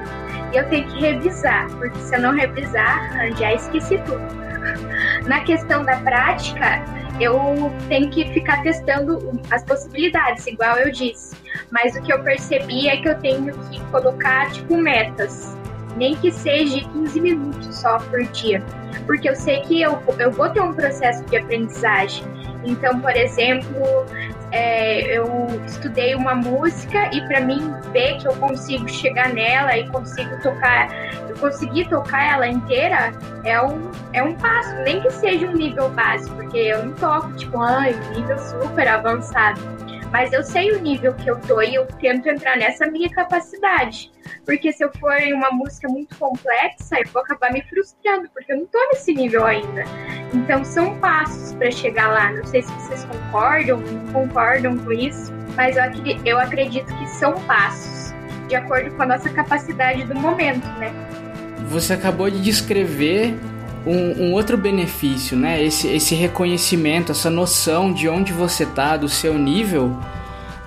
[0.51, 4.21] e eu tenho que revisar, porque se eu não revisar, já esqueci tudo.
[5.27, 6.83] Na questão da prática,
[7.19, 11.35] eu tenho que ficar testando as possibilidades, igual eu disse.
[11.71, 15.55] Mas o que eu percebi é que eu tenho que colocar, tipo, metas.
[15.95, 18.63] Nem que seja 15 minutos só por dia.
[19.05, 22.25] Porque eu sei que eu, eu vou ter um processo de aprendizagem.
[22.65, 24.05] Então, por exemplo,
[24.53, 29.89] é, eu estudei uma música e para mim ver que eu consigo chegar nela e
[29.89, 30.89] consigo tocar,
[31.27, 33.11] eu conseguir tocar ela inteira
[33.43, 37.33] é um, é um passo, nem que seja um nível básico, porque eu não toco
[37.33, 39.59] tipo, ai, um nível super avançado.
[40.13, 44.11] Mas eu sei o nível que eu tô e eu tento entrar nessa minha capacidade.
[44.45, 48.53] Porque se eu for em uma música muito complexa, eu vou acabar me frustrando, porque
[48.53, 49.83] eu não tô nesse nível ainda.
[50.31, 52.31] Então são passos para chegar lá.
[52.31, 55.83] Não sei se vocês concordam, não concordam com isso, mas eu,
[56.23, 58.13] eu acredito que são passos,
[58.47, 60.93] de acordo com a nossa capacidade do momento, né?
[61.69, 63.33] Você acabou de descrever
[63.85, 65.61] um, um, outro benefício, né?
[65.63, 69.97] Esse, esse reconhecimento, essa noção de onde você tá, do seu nível,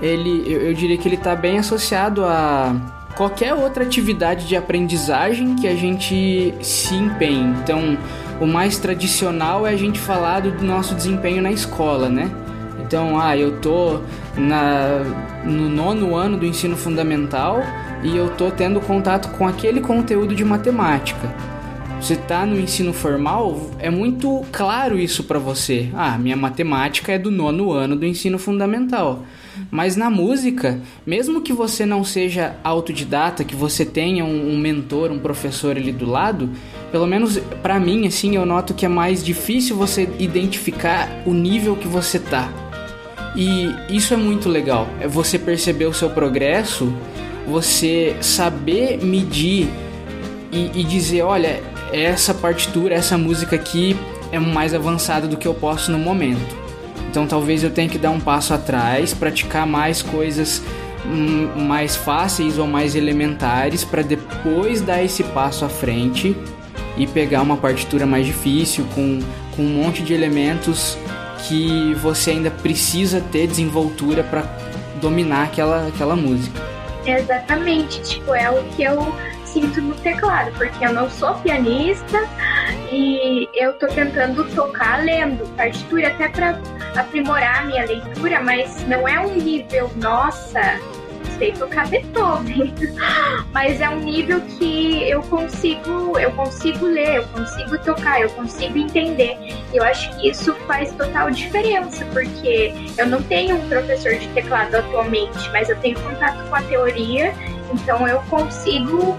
[0.00, 2.74] ele, eu, eu diria que ele está bem associado a
[3.16, 7.54] qualquer outra atividade de aprendizagem que a gente se empenhe.
[7.62, 7.96] Então,
[8.38, 12.30] o mais tradicional é a gente falar do nosso desempenho na escola, né?
[12.78, 14.00] Então, ah, eu tô
[14.36, 15.00] na,
[15.42, 17.62] no nono ano do ensino fundamental
[18.02, 21.55] e eu tô tendo contato com aquele conteúdo de matemática
[22.06, 25.88] você está no ensino formal, é muito claro isso para você.
[25.92, 29.24] Ah, minha matemática é do nono ano do ensino fundamental.
[29.72, 35.10] Mas na música, mesmo que você não seja autodidata, que você tenha um, um mentor,
[35.10, 36.48] um professor ali do lado,
[36.92, 41.74] pelo menos para mim, assim, eu noto que é mais difícil você identificar o nível
[41.74, 42.48] que você tá.
[43.34, 44.86] E isso é muito legal.
[45.00, 46.94] É você perceber o seu progresso,
[47.48, 49.68] você saber medir
[50.52, 53.96] e, e dizer, olha, essa partitura, essa música aqui
[54.32, 56.56] é mais avançada do que eu posso no momento.
[57.10, 60.62] Então talvez eu tenha que dar um passo atrás, praticar mais coisas
[61.06, 66.36] hum, mais fáceis ou mais elementares para depois dar esse passo à frente
[66.96, 69.20] e pegar uma partitura mais difícil com,
[69.54, 70.98] com um monte de elementos
[71.46, 74.42] que você ainda precisa ter desenvoltura para
[75.00, 76.60] dominar aquela, aquela música.
[77.04, 79.14] Exatamente, tipo, é o que eu
[79.56, 82.18] sinto no teclado, porque eu não sou pianista
[82.92, 86.60] e eu tô tentando tocar lendo partitura até para
[86.94, 90.78] aprimorar a minha leitura, mas não é um nível, nossa,
[91.38, 92.74] sei tocar Beethoven,
[93.54, 98.76] mas é um nível que eu consigo, eu consigo ler, eu consigo tocar, eu consigo
[98.76, 99.38] entender.
[99.72, 104.74] Eu acho que isso faz total diferença, porque eu não tenho um professor de teclado
[104.74, 107.32] atualmente, mas eu tenho contato com a teoria,
[107.72, 109.16] então eu consigo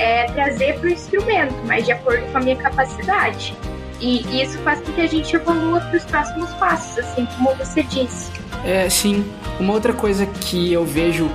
[0.00, 3.54] é, trazer para o instrumento, mas de acordo com a minha capacidade.
[4.00, 7.82] E, isso faz com que a gente evolua para os próximos passos, assim como você
[7.82, 8.32] disse.
[8.64, 9.30] É, sim.
[9.60, 11.30] Uma outra coisa que eu vejo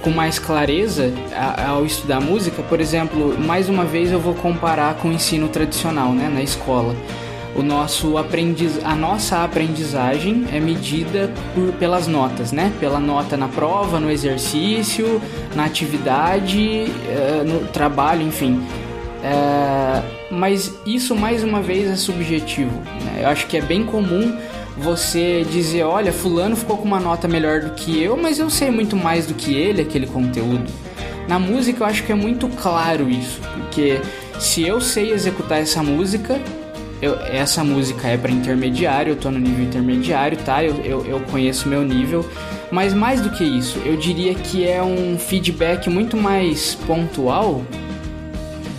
[0.00, 1.12] com mais clareza
[1.68, 6.12] ao estudar música, por exemplo, mais uma vez eu vou comparar com o ensino tradicional,
[6.12, 6.94] né, na escola.
[7.56, 12.72] O nosso aprendiz, a nossa aprendizagem é medida por, pelas notas, né?
[12.78, 15.20] Pela nota na prova, no exercício,
[15.54, 18.60] na atividade, uh, no trabalho, enfim.
[19.22, 22.78] Uh, mas isso mais uma vez é subjetivo.
[23.04, 23.20] Né?
[23.22, 24.36] Eu acho que é bem comum
[24.76, 28.70] você dizer, olha, fulano ficou com uma nota melhor do que eu, mas eu sei
[28.70, 30.70] muito mais do que ele aquele conteúdo.
[31.26, 34.00] Na música eu acho que é muito claro isso, porque
[34.38, 36.38] se eu sei executar essa música,
[37.00, 40.64] eu, essa música é para intermediário, eu tô no nível intermediário, tá?
[40.64, 42.28] Eu, eu, eu conheço meu nível,
[42.70, 47.62] mas mais do que isso, eu diria que é um feedback muito mais pontual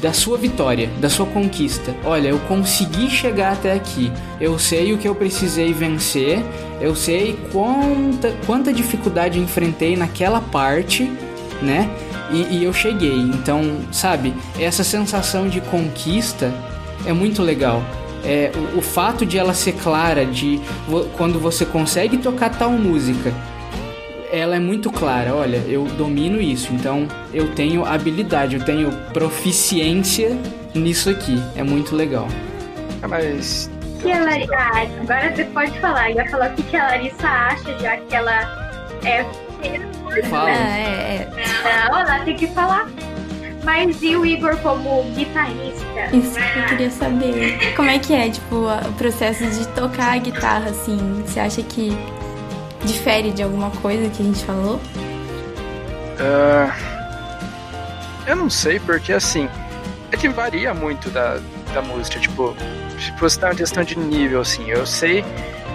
[0.01, 1.95] da sua vitória, da sua conquista.
[2.03, 4.11] Olha, eu consegui chegar até aqui.
[4.39, 6.43] Eu sei o que eu precisei vencer.
[6.79, 11.11] Eu sei quanta, quanta dificuldade enfrentei naquela parte,
[11.61, 11.89] né?
[12.31, 13.17] E, e eu cheguei.
[13.17, 16.53] Então, sabe, essa sensação de conquista
[17.05, 17.81] é muito legal.
[18.23, 20.59] É, o, o fato de ela ser clara, de
[21.17, 23.33] quando você consegue tocar tal música
[24.31, 25.33] ela é muito clara.
[25.33, 30.37] Olha, eu domino isso, então eu tenho habilidade, eu tenho proficiência
[30.73, 31.41] nisso aqui.
[31.55, 32.27] É muito legal.
[33.01, 33.69] Ah, mas.
[34.01, 36.13] Que a Larissa, ah, agora você pode falar.
[36.13, 39.25] Vai falar o que a Larissa acha, já que ela é.
[40.29, 40.49] Fala.
[40.49, 41.89] É, é.
[41.89, 42.89] Não, ela tem que falar.
[43.67, 45.83] Mas e o Igor como guitarrista?
[46.13, 47.75] Isso que eu queria saber.
[47.75, 50.97] Como é que é, tipo, o processo de tocar a guitarra, assim?
[51.25, 51.91] Você acha que
[52.85, 54.77] difere de alguma coisa que a gente falou?
[56.15, 56.71] Uh,
[58.25, 59.49] eu não sei, porque assim,
[60.13, 61.37] é que varia muito da,
[61.73, 62.21] da música.
[62.21, 62.55] Tipo,
[62.97, 65.25] se você tá em questão de nível, assim, eu sei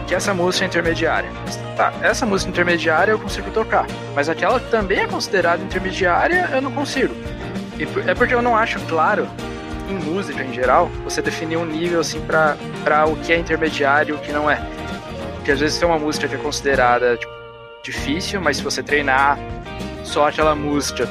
[0.07, 1.29] que essa música é intermediária.
[1.77, 6.63] Tá, essa música intermediária eu consigo tocar, mas aquela que também é considerada intermediária eu
[6.63, 7.15] não consigo.
[8.07, 9.29] É porque eu não acho claro
[9.89, 14.19] em música em geral você definir um nível assim para o que é intermediário e
[14.19, 14.61] o que não é.
[15.37, 17.33] Porque às vezes tem uma música que é considerada tipo,
[17.83, 19.39] difícil, mas se você treinar
[20.05, 21.09] só aquela música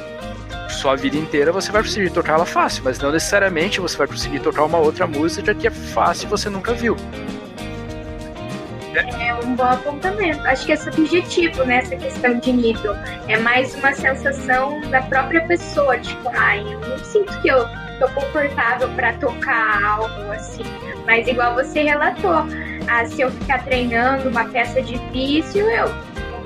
[0.70, 4.40] sua vida inteira, você vai conseguir tocar ela fácil, mas não necessariamente você vai conseguir
[4.40, 6.96] tocar uma outra música que é fácil e você nunca viu.
[8.96, 10.46] É um bom apontamento.
[10.48, 12.96] Acho que é subjetivo nessa né, questão de nível.
[13.28, 17.66] É mais uma sensação da própria pessoa, tipo, ai, eu não sinto que eu
[18.00, 20.64] tô confortável para tocar algo assim.
[21.06, 22.46] Mas igual você relatou,
[22.88, 25.88] ah, se eu ficar treinando uma peça difícil, eu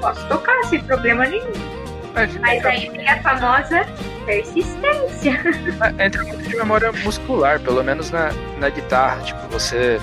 [0.02, 1.52] posso tocar sem problema nenhum.
[2.14, 3.86] Mas, Mas aí vem a famosa
[4.26, 5.40] persistência.
[6.00, 9.22] É, entra muito de memória muscular, pelo menos na, na guitarra.
[9.24, 10.00] Tipo, você,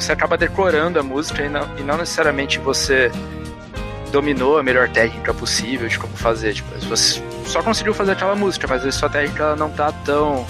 [0.00, 3.10] você acaba decorando a música e não, e não necessariamente você
[4.10, 6.54] dominou a melhor técnica possível de como fazer.
[6.54, 10.46] Tipo, você só conseguiu fazer aquela música, mas a sua técnica não tá tão,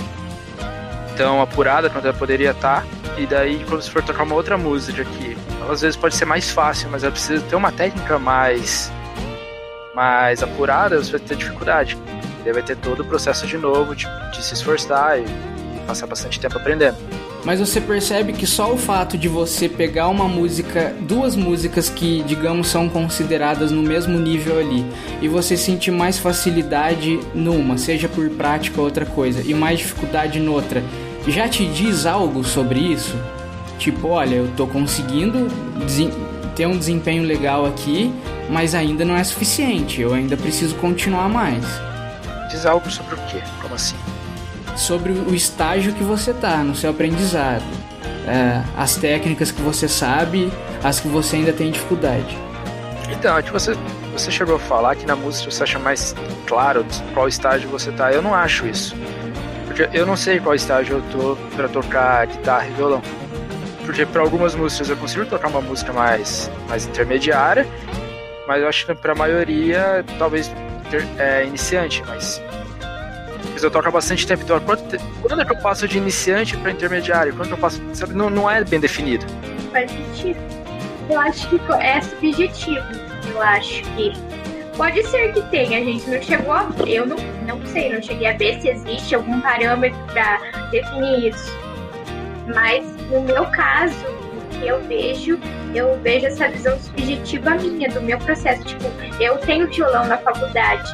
[1.17, 2.83] tão apurada quanto ela poderia estar.
[2.83, 5.37] Tá e daí, quando você for tocar uma outra música aqui,
[5.71, 8.91] às vezes pode ser mais fácil, mas ela precisa ter uma técnica mais,
[9.95, 11.99] mais apurada, você vai ter dificuldade.
[12.41, 15.81] E daí vai ter todo o processo de novo, de, de se esforçar e, e
[15.87, 16.97] passar bastante tempo aprendendo.
[17.45, 22.23] Mas você percebe que só o fato de você pegar uma música, duas músicas que,
[22.25, 24.85] digamos, são consideradas no mesmo nível ali,
[25.23, 30.39] e você sentir mais facilidade numa, seja por prática ou outra coisa, e mais dificuldade
[30.39, 30.83] noutra,
[31.27, 33.17] já te diz algo sobre isso?
[33.79, 35.49] Tipo, olha, eu tô conseguindo
[36.55, 38.13] ter um desempenho legal aqui,
[38.51, 41.65] mas ainda não é suficiente, eu ainda preciso continuar mais.
[42.51, 43.41] Diz algo sobre o quê?
[43.63, 43.97] Como assim?
[44.77, 47.65] Sobre o estágio que você tá no seu aprendizado.
[48.27, 50.51] É, as técnicas que você sabe,
[50.83, 52.39] as que você ainda tem dificuldade.
[53.11, 53.73] Então, que você,
[54.13, 56.15] você chegou a falar que na música você acha mais
[56.47, 58.13] claro qual estágio você tá.
[58.13, 58.95] Eu não acho isso.
[59.67, 63.03] Porque eu não sei qual estágio eu tô para tocar guitarra e violão.
[63.85, 67.67] Porque para algumas músicas eu consigo tocar uma música mais, mais intermediária,
[68.47, 70.51] mas eu acho que para a maioria talvez
[71.19, 72.41] é, iniciante, mas
[73.63, 74.83] eu toco há bastante tempo, então quanto,
[75.23, 77.35] quando é que eu passo de iniciante para intermediário?
[77.35, 79.27] Quando eu passo, sabe, não, não é bem definido.
[79.73, 80.39] Faz sentido.
[81.09, 82.87] Eu acho que é subjetivo.
[83.33, 84.13] Eu acho que
[84.81, 86.67] Pode ser que tenha, gente não chegou a.
[86.87, 90.39] Eu não, não sei, não cheguei a ver se existe algum parâmetro para
[90.71, 91.53] definir isso.
[92.55, 95.39] Mas no meu caso, o que eu vejo,
[95.75, 98.65] eu vejo essa visão subjetiva minha, do meu processo.
[98.65, 98.85] Tipo,
[99.21, 100.91] eu tenho violão na faculdade,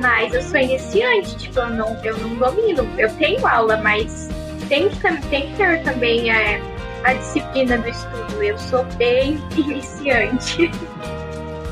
[0.00, 2.88] mas eu sou iniciante, tipo, eu não, eu não domino.
[2.98, 4.28] Eu tenho aula, mas
[4.68, 6.60] tem que, tem que ter também a,
[7.04, 8.42] a disciplina do estudo.
[8.42, 10.70] Eu sou bem iniciante.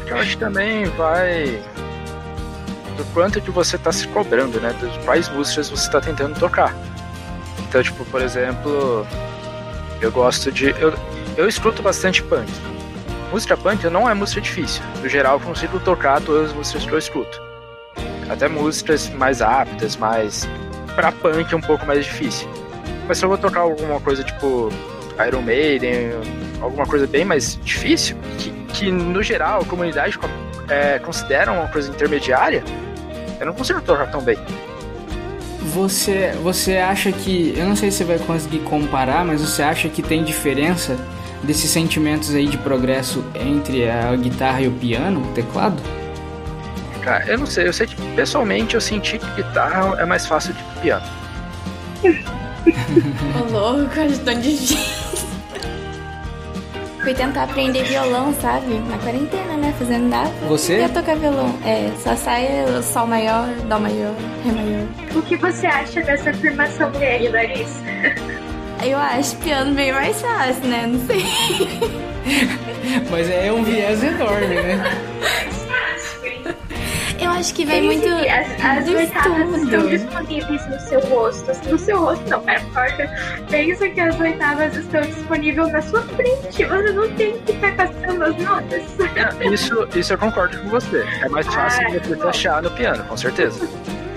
[0.06, 1.62] eu acho que também vai
[2.96, 4.72] do quanto que você está se cobrando, né?
[4.78, 6.74] Dos quais músicas você está tentando tocar.
[7.68, 9.06] Então, tipo, por exemplo,
[10.02, 10.70] Eu gosto de.
[10.80, 10.92] Eu,
[11.36, 12.50] eu escuto bastante punk.
[13.30, 14.82] Música punk não é música difícil.
[15.00, 17.51] No geral, eu consigo tocar todas as músicas que eu escuto.
[18.32, 20.48] Até músicas mais rápidas, mais.
[20.94, 22.48] Pra punk é um pouco mais difícil.
[23.06, 24.70] Mas se eu vou tocar alguma coisa tipo
[25.26, 26.12] Iron Maiden,
[26.60, 30.18] alguma coisa bem mais difícil, que, que no geral a comunidade
[30.68, 32.64] é, considera uma coisa intermediária,
[33.38, 34.38] eu não consigo tocar tão bem.
[35.60, 37.54] Você, você acha que.
[37.56, 40.96] Eu não sei se você vai conseguir comparar, mas você acha que tem diferença
[41.42, 45.82] desses sentimentos aí de progresso entre a guitarra e o piano, o teclado?
[47.02, 50.54] Cara, eu não sei, eu sei que pessoalmente eu senti que guitarra é mais fácil
[50.54, 51.06] do que piano.
[53.40, 55.02] Ô louco, acho tão difícil.
[57.02, 58.74] Fui tentar aprender violão, sabe?
[58.88, 59.74] Na quarentena, né?
[59.76, 60.30] Fazendo nada.
[60.46, 60.84] Você?
[60.84, 61.52] Eu tocar violão.
[61.64, 64.86] É, só sai o sol maior, dó maior, ré maior.
[65.16, 67.82] O que você acha dessa afirmação dele, Larissa?
[68.84, 70.86] Eu acho piano bem mais fácil, né?
[70.86, 71.24] Não sei.
[73.10, 74.80] Mas é um viés enorme, né?
[77.32, 79.88] Eu acho que vem muito as, as do oitavas estão estudo.
[79.88, 81.70] disponíveis no seu rosto.
[81.70, 83.10] No seu rosto, não, pera, porta.
[83.50, 86.64] Pensa que as oitavas estão disponíveis na sua frente.
[86.64, 88.82] Você não tem que estar caçando as notas.
[89.52, 91.04] Isso, isso eu concordo com você.
[91.22, 93.66] É mais fácil Ah, de você achar no piano, com certeza.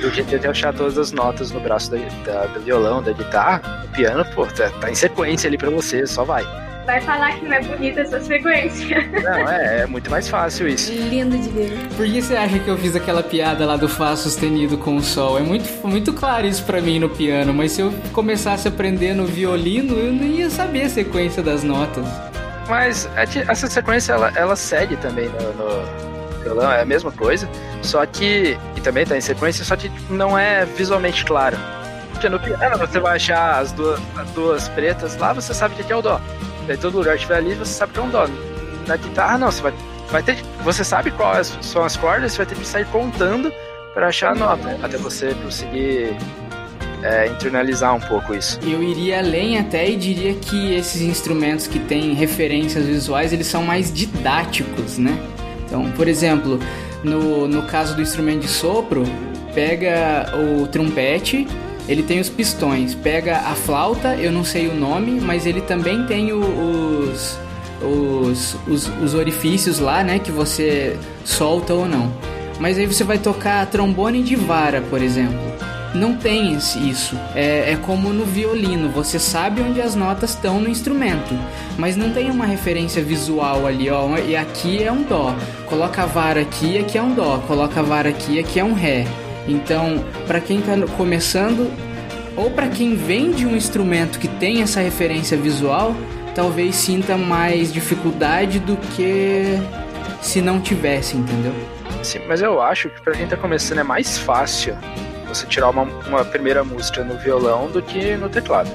[0.01, 3.61] Do que de achar todas as notas no braço da, da- do violão, da guitarra.
[3.83, 6.43] No piano, pô, tá, tá em sequência ali pra você, só vai.
[6.85, 9.09] Vai falar que não é bonita essa sequência.
[9.23, 10.91] Não, é, é muito mais fácil isso.
[10.91, 11.71] Lindo de ver.
[11.97, 15.01] Por que você acha que eu fiz aquela piada lá do Fá sustenido com o
[15.01, 15.39] Sol?
[15.39, 19.15] É muito, muito claro isso pra mim no piano, mas se eu começasse a aprender
[19.15, 22.05] no violino, eu não ia saber a sequência das notas.
[22.69, 27.49] Mas é essa sequência ela, ela segue também no, no violão, é a mesma coisa,
[27.81, 28.57] só que.
[28.75, 31.57] E também tá em sequência, só que não é visualmente claro.
[32.11, 35.83] Porque no piano você vai achar as duas, as duas pretas lá, você sabe o
[35.83, 36.21] que é o dó.
[36.67, 38.27] Daí todo lugar estiver ali, você sabe que é um dó.
[38.87, 39.73] Na guitarra não, você vai,
[40.11, 43.51] vai ter Você sabe quais são as cordas, você vai ter que sair contando
[43.93, 44.77] para achar a nota.
[44.83, 46.15] Até você conseguir
[47.03, 48.59] é, internalizar um pouco isso.
[48.63, 53.63] Eu iria além até e diria que esses instrumentos que têm referências visuais, eles são
[53.63, 55.17] mais didáticos, né?
[55.65, 56.59] Então, por exemplo,
[57.03, 59.03] no, no caso do instrumento de sopro,
[59.53, 61.47] pega o trompete,
[61.87, 62.95] ele tem os pistões.
[62.95, 67.37] Pega a flauta, eu não sei o nome, mas ele também tem os,
[67.81, 70.19] os, os, os orifícios lá, né?
[70.19, 72.11] Que você solta ou não.
[72.59, 75.55] Mas aí você vai tocar trombone de vara, por exemplo.
[75.93, 77.17] Não tem isso.
[77.33, 81.33] É, é como no violino, você sabe onde as notas estão no instrumento,
[81.77, 84.17] mas não tem uma referência visual ali, ó.
[84.17, 85.33] E aqui é um dó.
[85.67, 87.41] Coloca a vara aqui, aqui é um dó.
[87.47, 89.05] Coloca a vara aqui, aqui é um ré.
[89.47, 91.71] Então, para quem tá no- começando
[92.35, 95.95] ou para quem vem de um instrumento que tem essa referência visual,
[96.33, 99.57] talvez sinta mais dificuldade do que
[100.21, 101.53] se não tivesse, entendeu?
[102.03, 104.75] Sim, mas eu acho que pra quem tá começando é mais fácil
[105.27, 108.69] você tirar uma, uma primeira música no violão do que no teclado.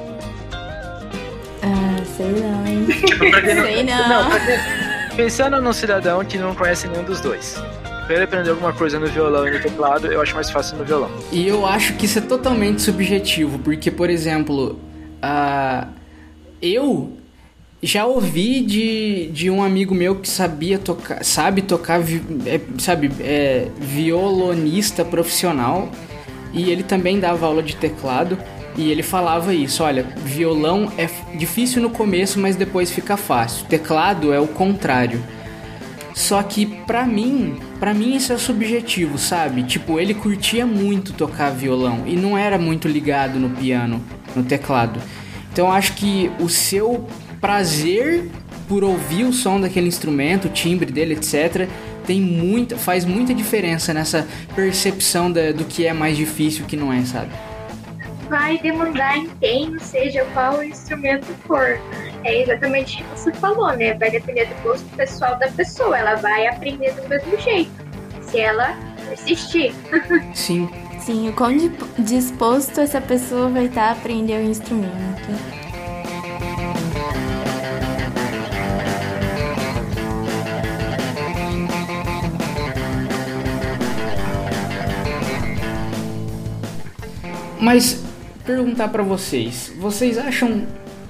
[1.63, 2.87] Ah, sei não, hein?
[3.31, 4.09] Pra quem não- sei não.
[4.09, 7.63] Não, pra quem- pensando num cidadão que não conhece nenhum dos dois.
[8.17, 11.11] Aprender alguma coisa no violão e no teclado, eu acho mais fácil no violão.
[11.31, 14.79] E eu acho que isso é totalmente subjetivo, porque, por exemplo,
[15.23, 15.87] ah,
[16.61, 17.17] eu
[17.83, 23.69] já ouvi de, de um amigo meu que sabia tocar, sabe tocar, é, sabe, é,
[23.79, 25.89] violonista profissional,
[26.53, 28.37] e ele também dava aula de teclado.
[28.77, 33.67] E ele falava isso, olha, violão é difícil no começo, mas depois fica fácil.
[33.67, 35.23] Teclado é o contrário.
[36.21, 39.63] Só que pra mim, pra mim isso é subjetivo, sabe?
[39.63, 44.05] Tipo, ele curtia muito tocar violão e não era muito ligado no piano,
[44.37, 45.01] no teclado.
[45.51, 47.09] Então acho que o seu
[47.41, 48.29] prazer
[48.69, 51.67] por ouvir o som daquele instrumento, o timbre dele, etc,
[52.07, 56.67] tem muita, faz muita diferença nessa percepção da- do que é mais difícil e o
[56.67, 57.31] que não é, sabe?
[58.31, 61.81] Vai demandar empenho, seja qual instrumento for.
[62.23, 63.95] É exatamente o que você falou, né?
[63.95, 65.99] Vai depender do gosto pessoal da pessoa.
[65.99, 67.73] Ela vai aprender do mesmo jeito.
[68.23, 68.77] Se ela
[69.09, 69.75] persistir.
[70.33, 70.71] Sim.
[71.01, 75.29] Sim, o quão di- disposto essa pessoa vai estar a aprender o instrumento.
[87.61, 88.03] Mas
[88.45, 90.67] perguntar pra vocês, vocês acham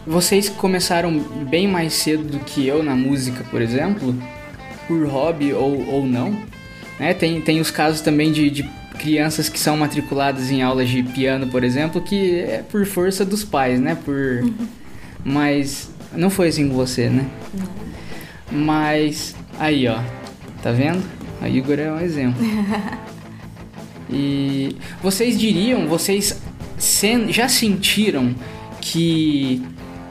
[0.06, 1.18] vocês começaram
[1.48, 4.14] bem mais cedo do que eu na música, por exemplo,
[4.88, 6.36] por hobby ou, ou não,
[6.98, 7.14] né?
[7.14, 8.62] Tem, tem os casos também de, de
[8.98, 13.44] crianças que são matriculadas em aulas de piano, por exemplo, que é por força dos
[13.44, 13.96] pais, né?
[14.04, 14.52] Por
[15.24, 17.26] Mas não foi assim com você, né?
[17.54, 17.68] Não.
[18.50, 20.00] Mas aí, ó,
[20.62, 21.02] tá vendo?
[21.40, 22.42] A Igor é um exemplo.
[24.10, 26.36] e vocês diriam, vocês
[27.28, 28.34] já sentiram
[28.80, 29.62] que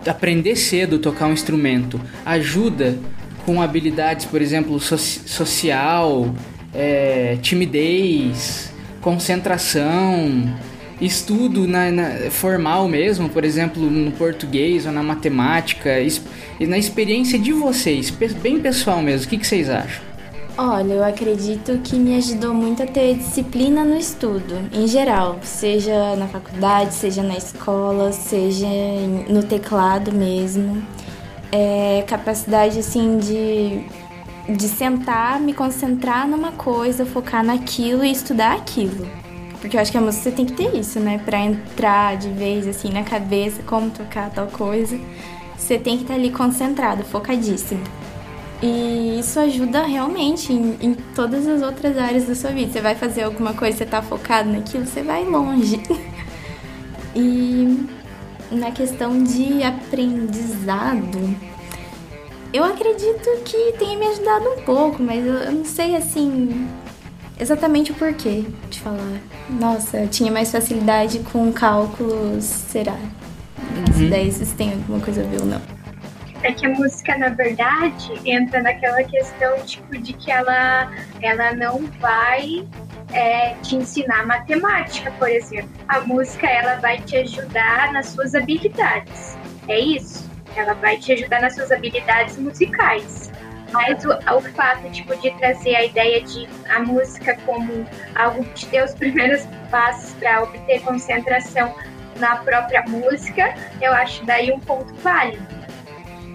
[0.08, 2.98] aprender cedo tocar um instrumento ajuda
[3.46, 6.34] com habilidades, por exemplo, so social,
[6.74, 10.54] é, timidez, concentração,
[11.02, 16.00] estudo na, na, formal mesmo, por exemplo, no português ou na matemática,
[16.60, 18.12] e na experiência de vocês,
[18.42, 20.09] bem pessoal mesmo, o que, que vocês acham?
[20.62, 26.18] Olha, eu acredito que me ajudou muito a ter disciplina no estudo, em geral, seja
[26.18, 28.68] na faculdade, seja na escola, seja
[29.30, 30.84] no teclado mesmo.
[31.50, 33.86] É, capacidade assim de,
[34.54, 39.08] de sentar, me concentrar numa coisa, focar naquilo e estudar aquilo.
[39.62, 41.22] Porque eu acho que a música você tem que ter isso, né?
[41.24, 45.00] Pra entrar de vez assim na cabeça, como tocar tal coisa.
[45.58, 48.09] Você tem que estar ali concentrado, focadíssimo.
[48.62, 52.72] E isso ajuda realmente em, em, todas as outras áreas da sua vida.
[52.72, 55.82] Você vai fazer alguma coisa, você tá focado naquilo, você vai longe.
[57.16, 57.88] e
[58.52, 61.36] na questão de aprendizado,
[62.52, 66.68] eu acredito que tenha me ajudado um pouco, mas eu, não sei assim
[67.40, 69.22] exatamente o porquê de falar.
[69.50, 72.98] Nossa, eu tinha mais facilidade com cálculos, será?
[73.96, 74.04] Uhum.
[74.04, 75.79] ideia se tem alguma coisa a ver ou não
[76.44, 81.86] é que a música, na verdade, entra naquela questão tipo de que ela, ela não
[82.00, 82.68] vai
[83.12, 85.70] é, te ensinar matemática, por exemplo.
[85.88, 89.38] A música ela vai te ajudar nas suas habilidades.
[89.68, 90.30] É isso.
[90.56, 93.32] Ela vai te ajudar nas suas habilidades musicais.
[93.72, 97.86] Mas o, o fato tipo, de trazer a ideia de a música como
[98.16, 101.76] algo que te deu os primeiros passos para obter concentração
[102.16, 105.59] na própria música, eu acho daí um ponto válido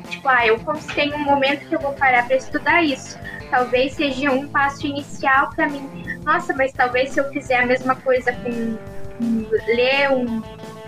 [0.09, 0.59] tipo, ah, eu
[0.94, 3.18] tenho um momento que eu vou parar para estudar isso.
[3.50, 5.88] Talvez seja um passo inicial para mim.
[6.24, 8.78] Nossa, mas talvez se eu fizer a mesma coisa com,
[9.66, 10.42] ler um,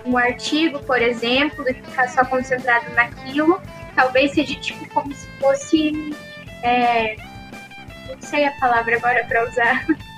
[0.05, 3.61] um artigo, por exemplo, e ficar só concentrado naquilo,
[3.95, 6.15] talvez seja tipo como se fosse.
[6.63, 7.15] É,
[8.09, 9.85] não sei a palavra agora para usar.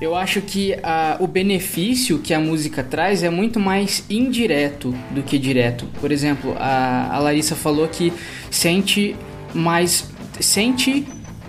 [0.00, 5.22] Eu acho que a, o benefício que a música traz é muito mais indireto do
[5.22, 5.86] que direto.
[6.00, 8.12] Por exemplo, a, a Larissa falou que
[8.50, 9.14] sente
[9.54, 10.10] mais.
[10.40, 11.06] sente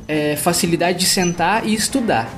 [0.07, 2.29] é, facilidade de sentar e estudar.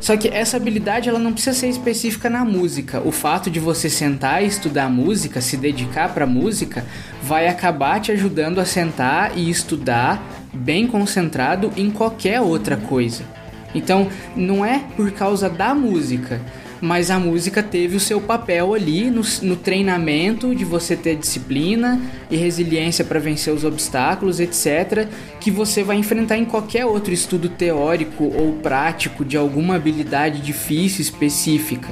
[0.00, 3.02] Só que essa habilidade ela não precisa ser específica na música.
[3.04, 6.86] O fato de você sentar e estudar música, se dedicar para música,
[7.22, 10.22] vai acabar te ajudando a sentar e estudar
[10.54, 13.39] bem concentrado em qualquer outra coisa.
[13.74, 16.40] Então, não é por causa da música,
[16.80, 22.00] mas a música teve o seu papel ali no, no treinamento de você ter disciplina
[22.30, 25.06] e resiliência para vencer os obstáculos, etc.,
[25.38, 31.02] que você vai enfrentar em qualquer outro estudo teórico ou prático de alguma habilidade difícil
[31.02, 31.88] específica.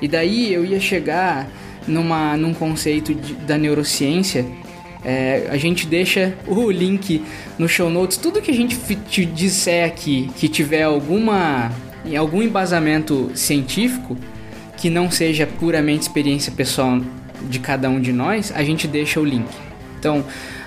[0.00, 1.48] E daí eu ia chegar
[1.86, 4.46] numa, num conceito de, da neurociência
[5.04, 7.24] é, a gente deixa o link
[7.58, 8.16] no show notes.
[8.16, 8.76] Tudo que a gente
[9.08, 11.72] te disser aqui que tiver alguma
[12.18, 14.16] algum embasamento científico
[14.76, 17.00] que não seja puramente experiência pessoal
[17.48, 19.46] de cada um de nós, a gente deixa o link.
[19.98, 20.24] Então,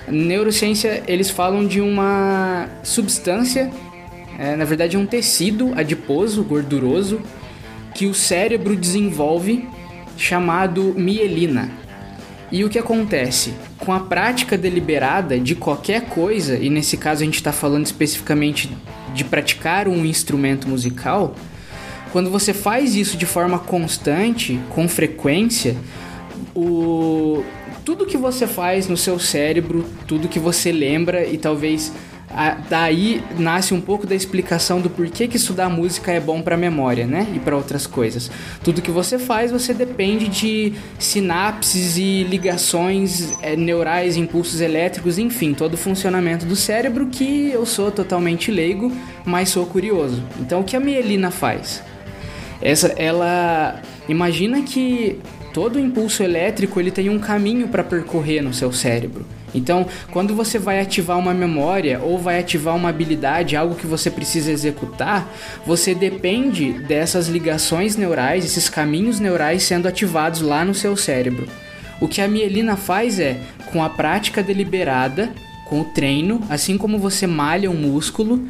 [0.08, 3.70] neurociência eles falam de uma substância,
[4.40, 7.22] é, na verdade é um tecido adiposo, gorduroso,
[7.94, 9.68] que o cérebro desenvolve
[10.18, 11.70] chamado mielina.
[12.52, 13.54] E o que acontece?
[13.80, 18.70] Com a prática deliberada de qualquer coisa, e nesse caso a gente está falando especificamente
[19.14, 21.36] de praticar um instrumento musical,
[22.12, 25.76] quando você faz isso de forma constante, com frequência,
[26.56, 27.44] o
[27.84, 31.92] tudo que você faz no seu cérebro, tudo que você lembra e talvez
[32.70, 37.08] daí nasce um pouco da explicação do porquê que estudar música é bom para memória,
[37.08, 37.28] né?
[37.34, 38.30] E para outras coisas.
[38.64, 45.54] Tudo que você faz, você depende de sinapses e ligações é, neurais, impulsos elétricos, enfim,
[45.54, 48.92] todo o funcionamento do cérebro que eu sou totalmente leigo,
[49.24, 50.22] mas sou curioso.
[50.40, 51.82] Então, o que a mielina faz?
[52.62, 55.20] Essa, ela imagina que
[55.54, 59.26] todo impulso elétrico ele tem um caminho para percorrer no seu cérebro.
[59.56, 64.12] Então, quando você vai ativar uma memória ou vai ativar uma habilidade, algo que você
[64.12, 65.34] precisa executar,
[65.66, 71.48] você depende dessas ligações neurais, esses caminhos neurais sendo ativados lá no seu cérebro.
[72.02, 73.40] O que a mielina faz é,
[73.72, 75.32] com a prática deliberada,
[75.66, 78.46] com o treino, assim como você malha um músculo,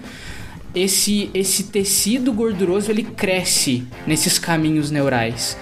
[0.73, 5.55] esse, esse tecido gorduroso ele cresce nesses caminhos neurais.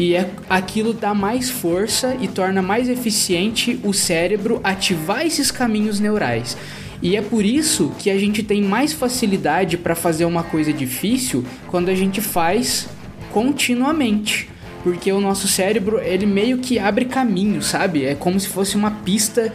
[0.00, 6.00] E é, aquilo dá mais força e torna mais eficiente o cérebro ativar esses caminhos
[6.00, 6.56] neurais.
[7.02, 11.44] E é por isso que a gente tem mais facilidade para fazer uma coisa difícil
[11.66, 12.88] quando a gente faz
[13.30, 14.48] continuamente.
[14.82, 18.06] Porque o nosso cérebro, ele meio que abre caminho, sabe?
[18.06, 19.52] É como se fosse uma pista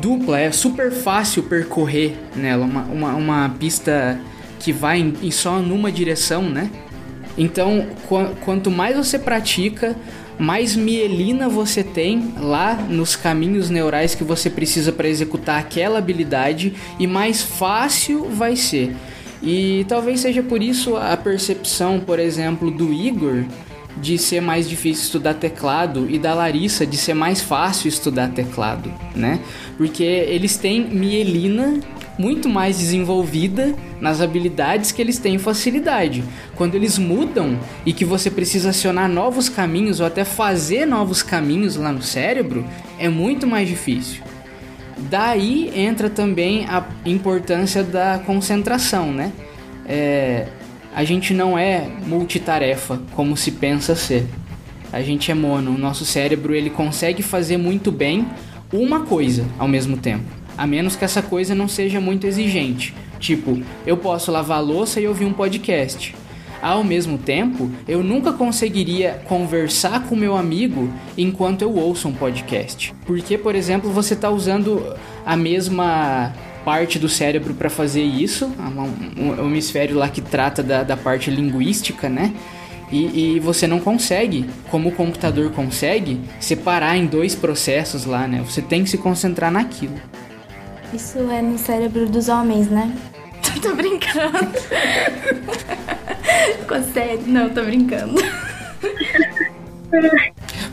[0.00, 4.20] dupla, é super fácil percorrer nela, uma, uma, uma pista
[4.60, 6.70] que vai em, em só numa direção, né?
[7.38, 9.96] Então, qu quanto mais você pratica,
[10.38, 16.74] mais mielina você tem lá nos caminhos neurais que você precisa para executar aquela habilidade
[16.98, 18.94] e mais fácil vai ser.
[19.40, 23.44] E talvez seja por isso a percepção, por exemplo, do Igor
[23.96, 28.92] de ser mais difícil estudar teclado e da Larissa de ser mais fácil estudar teclado,
[29.14, 29.40] né?
[29.76, 31.80] Porque eles têm mielina
[32.18, 36.24] muito mais desenvolvida nas habilidades que eles têm facilidade.
[36.56, 41.76] Quando eles mudam e que você precisa acionar novos caminhos ou até fazer novos caminhos
[41.76, 42.66] lá no cérebro,
[42.98, 44.22] é muito mais difícil.
[45.08, 49.32] Daí entra também a importância da concentração, né?
[49.86, 50.48] É,
[50.94, 54.26] a gente não é multitarefa como se pensa ser.
[54.92, 55.72] A gente é mono.
[55.72, 58.26] O nosso cérebro ele consegue fazer muito bem
[58.72, 62.92] uma coisa ao mesmo tempo a menos que essa coisa não seja muito exigente.
[63.20, 66.14] Tipo, eu posso lavar louça e ouvir um podcast.
[66.60, 72.92] Ao mesmo tempo, eu nunca conseguiria conversar com meu amigo enquanto eu ouço um podcast.
[73.06, 76.34] Porque, por exemplo, você está usando a mesma
[76.64, 78.52] parte do cérebro para fazer isso,
[79.16, 82.34] um, hemisfério lá que trata da, da parte linguística, né?
[82.90, 88.42] E, e, você não consegue, como o computador consegue, separar em dois processos lá, né?
[88.44, 89.94] Você tem que se concentrar naquilo.
[90.92, 92.96] Isso é no cérebro dos homens, né?
[93.60, 94.38] tô brincando.
[96.66, 97.30] Consegue?
[97.30, 98.20] Não, tô brincando.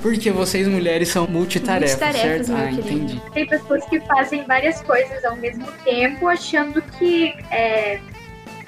[0.02, 2.62] Porque vocês mulheres são multitarefas, multitarefas certo?
[2.62, 3.22] Ah, entendi.
[3.34, 8.00] Tem pessoas que fazem várias coisas ao mesmo tempo, achando que é,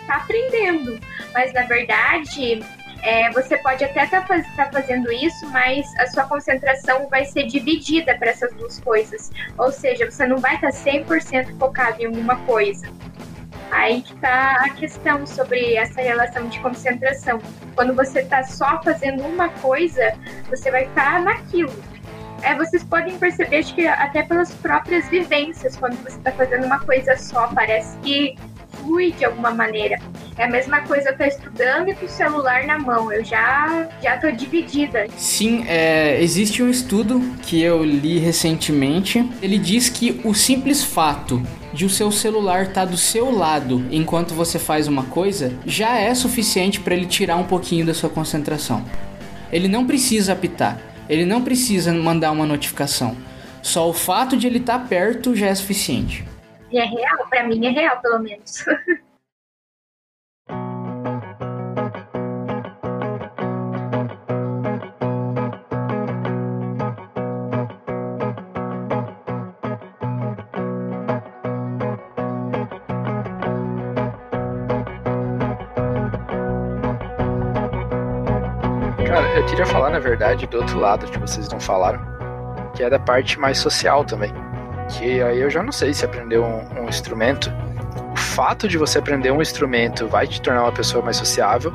[0.07, 0.97] tá aprendendo.
[1.33, 2.63] Mas na verdade,
[3.03, 7.25] é, você pode até estar tá faz, tá fazendo isso, mas a sua concentração vai
[7.25, 9.31] ser dividida para essas duas coisas.
[9.57, 12.87] Ou seja, você não vai estar tá 100% focado em alguma coisa.
[13.71, 17.39] Aí que está a questão sobre essa relação de concentração.
[17.75, 20.13] Quando você está só fazendo uma coisa,
[20.49, 21.73] você vai estar tá naquilo.
[22.43, 26.79] É, vocês podem perceber, acho que até pelas próprias vivências, quando você está fazendo uma
[26.79, 28.35] coisa só, parece que
[29.17, 29.99] de alguma maneira.
[30.37, 33.11] É a mesma coisa eu tô estudando e com o celular na mão.
[33.11, 35.07] Eu já já tô dividida.
[35.17, 39.29] Sim, é, existe um estudo que eu li recentemente.
[39.41, 41.41] Ele diz que o simples fato
[41.73, 45.97] de o seu celular estar tá do seu lado enquanto você faz uma coisa já
[45.97, 48.83] é suficiente para ele tirar um pouquinho da sua concentração.
[49.51, 50.79] Ele não precisa apitar,
[51.09, 53.15] ele não precisa mandar uma notificação.
[53.61, 56.23] Só o fato de ele estar tá perto já é suficiente.
[56.69, 58.65] E é real, para mim é real, pelo menos.
[79.35, 82.01] Eu queria falar, na verdade, do outro lado que vocês não falaram,
[82.75, 84.31] que é da parte mais social também
[84.89, 87.51] que aí eu já não sei se aprender um, um instrumento.
[88.11, 91.73] O fato de você aprender um instrumento vai te tornar uma pessoa mais sociável,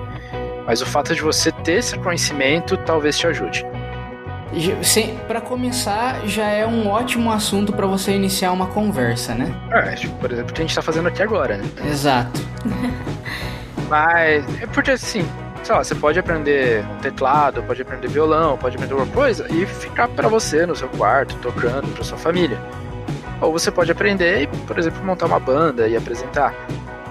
[0.66, 3.66] mas o fato de você ter esse conhecimento talvez te ajude.
[5.26, 9.50] Para começar, já é um ótimo assunto para você iniciar uma conversa, né?
[9.70, 11.64] É, tipo, por exemplo, o que a gente tá fazendo aqui agora, né?
[11.86, 12.40] Exato.
[13.88, 15.26] Mas é porque assim,
[15.62, 19.64] sei lá, você pode aprender um teclado, pode aprender violão, pode aprender alguma coisa e
[19.64, 22.58] ficar para você no seu quarto, tocando para sua família.
[23.42, 26.54] Ou você pode aprender e, por exemplo, montar uma banda e apresentar.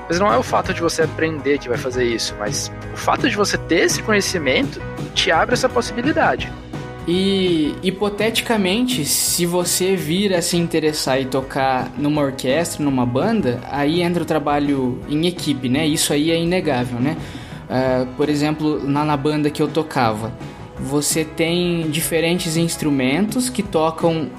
[0.08, 3.30] Mas não é o fato de você aprender que vai fazer isso, mas o fato
[3.30, 4.82] de você ter esse conhecimento
[5.14, 6.52] te abre essa possibilidade.
[7.08, 14.02] E hipoteticamente, se você vir a se interessar e tocar numa orquestra, numa banda, aí
[14.02, 15.86] entra o trabalho em equipe, né?
[15.88, 17.18] Isso aí é inegável, né?
[17.70, 20.32] Uh, por exemplo, na, na banda que eu tocava,
[20.78, 24.30] você tem diferentes instrumentos que tocam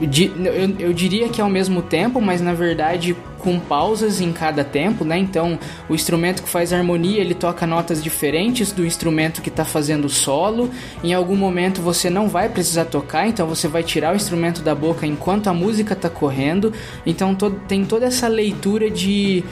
[0.00, 5.04] eu, eu diria que ao mesmo tempo, mas na verdade com pausas em cada tempo,
[5.04, 5.18] né?
[5.18, 10.08] Então, o instrumento que faz harmonia, ele toca notas diferentes do instrumento que está fazendo
[10.08, 10.70] solo.
[11.02, 14.74] Em algum momento você não vai precisar tocar, então você vai tirar o instrumento da
[14.74, 16.72] boca enquanto a música está correndo.
[17.04, 17.34] Então,
[17.68, 19.44] tem toda essa leitura de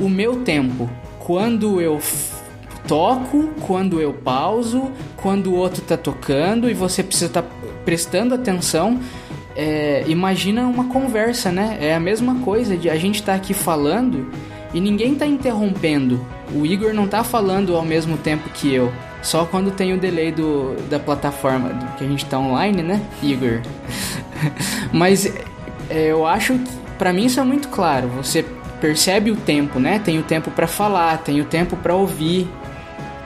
[0.00, 0.90] o meu tempo.
[1.20, 2.00] Quando eu
[2.88, 7.48] toco, quando eu pauso, quando o outro tá tocando e você precisa estar tá
[7.84, 9.00] prestando atenção.
[9.56, 11.78] É, imagina uma conversa, né?
[11.80, 14.30] É a mesma coisa de a gente tá aqui falando
[14.74, 16.24] e ninguém tá interrompendo.
[16.54, 18.92] O Igor não tá falando ao mesmo tempo que eu.
[19.22, 23.00] Só quando tem o delay do, da plataforma do, que a gente tá online, né,
[23.22, 23.60] Igor?
[24.92, 25.26] Mas
[25.88, 28.08] é, eu acho que para mim isso é muito claro.
[28.08, 28.44] Você
[28.80, 29.98] percebe o tempo, né?
[29.98, 32.46] Tem o tempo para falar, tem o tempo para ouvir,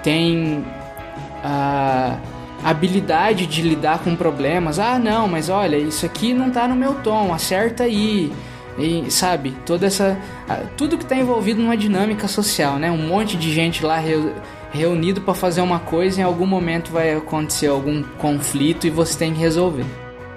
[0.02, 0.64] tem
[1.42, 2.16] a
[2.62, 4.78] habilidade de lidar com problemas.
[4.78, 8.32] Ah, não, mas olha, isso aqui não tá no meu tom, acerta aí.
[8.78, 10.16] E, sabe, toda essa.
[10.76, 12.90] Tudo que está envolvido numa dinâmica social, né?
[12.90, 14.00] Um monte de gente lá
[14.72, 19.34] reunido para fazer uma coisa, em algum momento vai acontecer algum conflito e você tem
[19.34, 19.84] que resolver.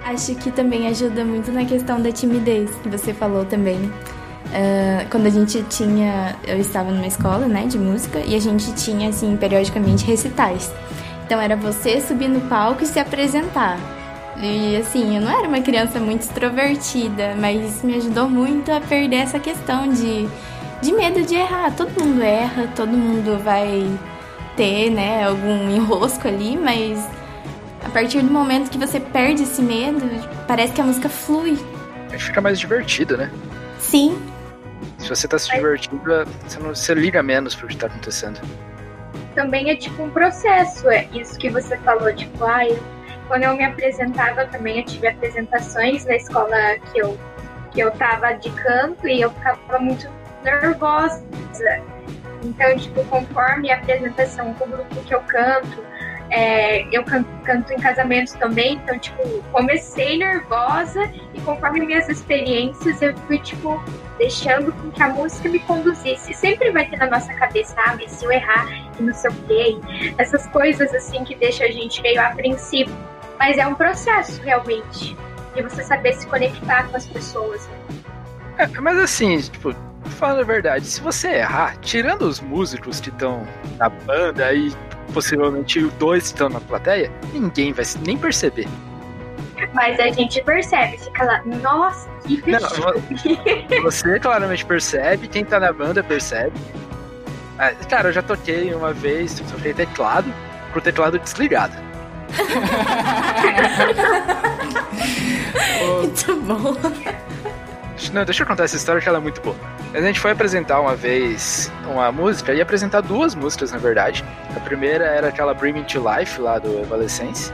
[0.04, 3.76] Acho que também ajuda muito na questão da timidez, que você falou também.
[3.76, 6.36] Uh, quando a gente tinha.
[6.46, 10.70] Eu estava numa escola, né, de música, e a gente tinha, assim, periodicamente recitais.
[11.24, 13.78] Então era você subir no palco e se apresentar.
[14.36, 18.80] E assim, eu não era uma criança muito extrovertida, mas isso me ajudou muito a
[18.80, 20.28] perder essa questão de,
[20.82, 21.72] de medo de errar.
[21.74, 23.88] Todo mundo erra, todo mundo vai
[24.56, 26.98] ter, né, algum enrosco ali, mas
[27.84, 30.00] a partir do momento que você perde esse medo,
[30.46, 31.58] parece que a música flui.
[32.18, 33.30] Fica mais divertido, né?
[33.78, 34.20] Sim.
[34.98, 36.00] Se você tá se divertindo,
[36.46, 38.40] você, não, você liga menos pro que tá acontecendo.
[39.34, 42.78] Também é tipo um processo, é isso que você falou, tipo, ah, eu,
[43.26, 46.56] quando eu me apresentava também, eu tive apresentações na escola
[46.92, 47.18] que eu,
[47.72, 50.08] que eu tava de canto e eu ficava muito
[50.44, 51.24] nervosa.
[52.44, 55.84] Então, tipo, conforme a apresentação com o grupo que eu canto,
[56.34, 59.22] é, eu canto, canto, em casamentos também, então, tipo,
[59.52, 63.80] comecei nervosa e conforme minhas experiências eu fui, tipo,
[64.18, 66.34] deixando com que a música me conduzisse.
[66.34, 68.66] Sempre vai ter na nossa cabeça, ah, mas se eu errar
[68.98, 69.78] e não sei o quê,
[70.18, 72.92] essas coisas assim que deixam a gente meio apreensivo.
[73.38, 75.16] Mas é um processo, realmente,
[75.54, 77.68] de você saber se conectar com as pessoas.
[78.58, 79.72] É, mas assim, tipo,
[80.18, 83.46] falando a verdade, se você errar, tirando os músicos que estão
[83.78, 84.72] na banda e
[85.12, 88.66] possivelmente dois estão na plateia, ninguém vai nem perceber.
[89.72, 92.58] Mas a gente percebe, fica lá, nossa, que Não,
[93.82, 96.58] Você claramente percebe, quem tá na banda percebe.
[97.58, 100.32] Ah, cara, eu já toquei uma vez, toquei teclado,
[100.72, 101.74] com o teclado desligado.
[106.00, 106.74] Muito bom.
[108.12, 109.56] Não, deixa eu contar essa história que ela é muito boa.
[109.92, 114.24] A gente foi apresentar uma vez uma música, ia apresentar duas músicas na verdade.
[114.56, 117.52] A primeira era aquela Bring Me to Life lá do Evanescence.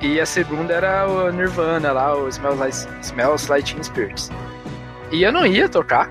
[0.00, 2.76] E a segunda era o Nirvana lá, o Smells Like,
[3.06, 4.30] Smells like Teen Spirits.
[5.12, 6.08] E eu não ia tocar.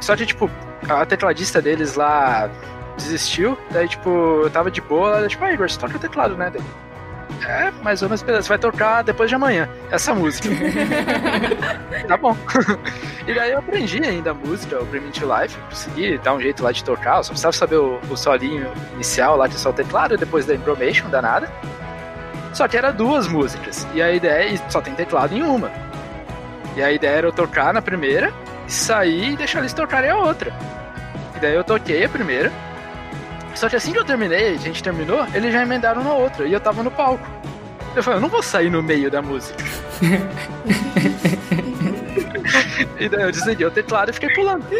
[0.00, 0.50] Só que, tipo,
[0.88, 2.50] a tecladista deles lá
[2.96, 3.56] desistiu.
[3.70, 4.08] Daí, tipo,
[4.42, 5.18] eu tava de boa.
[5.18, 6.50] Ela, tipo, ah, Igor, você toca o teclado, né?
[6.52, 6.62] Daí,
[7.46, 10.48] é, mais ou menos, você vai tocar depois de amanhã, essa música.
[12.06, 12.36] tá bom.
[13.26, 16.62] e daí eu aprendi ainda a música, o Bring to Life, consegui dar um jeito
[16.62, 19.72] lá de tocar, eu só precisava saber o, o solinho inicial lá, é só o
[19.72, 21.50] teclado, depois da Information, danada.
[22.52, 25.70] Só que era duas músicas, e a ideia, e só tem teclado em uma.
[26.76, 28.32] E a ideia era eu tocar na primeira,
[28.66, 30.52] sair e deixar eles tocarem a outra.
[31.36, 32.52] E daí eu toquei a primeira,
[33.54, 36.52] só que assim que eu terminei, a gente terminou, eles já emendaram na outra e
[36.52, 37.26] eu tava no palco.
[37.94, 39.62] Eu falei, eu não vou sair no meio da música.
[42.98, 44.64] e daí eu desliguei o teclado e fiquei pulando.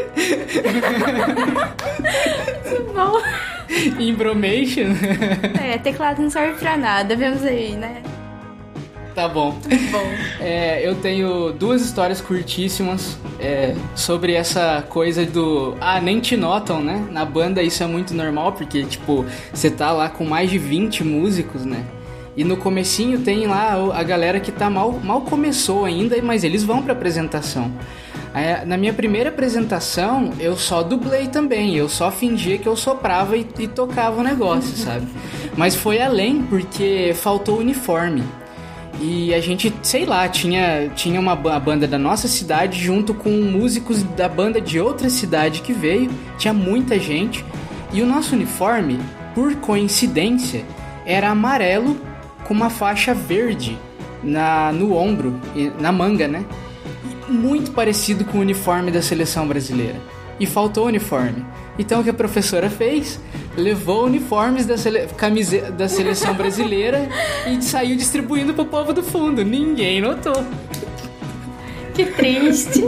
[2.94, 3.20] bom.
[3.98, 4.94] Imbromation?
[5.60, 8.02] É, teclado não serve pra nada, vemos aí, né?
[9.20, 9.54] Tá bom.
[9.92, 10.10] bom.
[10.40, 15.76] É, eu tenho duas histórias curtíssimas é, sobre essa coisa do.
[15.78, 17.06] Ah, nem te notam, né?
[17.10, 21.04] Na banda isso é muito normal, porque, tipo, você tá lá com mais de 20
[21.04, 21.84] músicos, né?
[22.34, 26.64] E no comecinho tem lá a galera que tá mal, mal começou ainda, mas eles
[26.64, 27.70] vão pra apresentação.
[28.32, 33.36] É, na minha primeira apresentação, eu só dublei também, eu só fingia que eu soprava
[33.36, 35.06] e, e tocava o negócio, sabe?
[35.56, 38.22] Mas foi além porque faltou uniforme.
[39.00, 44.02] E a gente, sei lá, tinha, tinha uma banda da nossa cidade junto com músicos
[44.02, 46.10] da banda de outra cidade que veio.
[46.36, 47.42] Tinha muita gente.
[47.94, 49.00] E o nosso uniforme,
[49.34, 50.66] por coincidência,
[51.06, 51.96] era amarelo
[52.44, 53.78] com uma faixa verde
[54.22, 55.40] na, no ombro,
[55.80, 56.44] na manga, né?
[57.26, 59.96] Muito parecido com o uniforme da seleção brasileira.
[60.38, 61.44] E faltou uniforme.
[61.80, 63.18] Então o que a professora fez?
[63.56, 65.06] levou uniformes da, sele...
[65.16, 65.60] Camise...
[65.72, 67.08] da seleção brasileira
[67.46, 69.44] e saiu distribuindo pro povo do fundo.
[69.44, 70.44] Ninguém notou.
[71.94, 72.84] Que triste.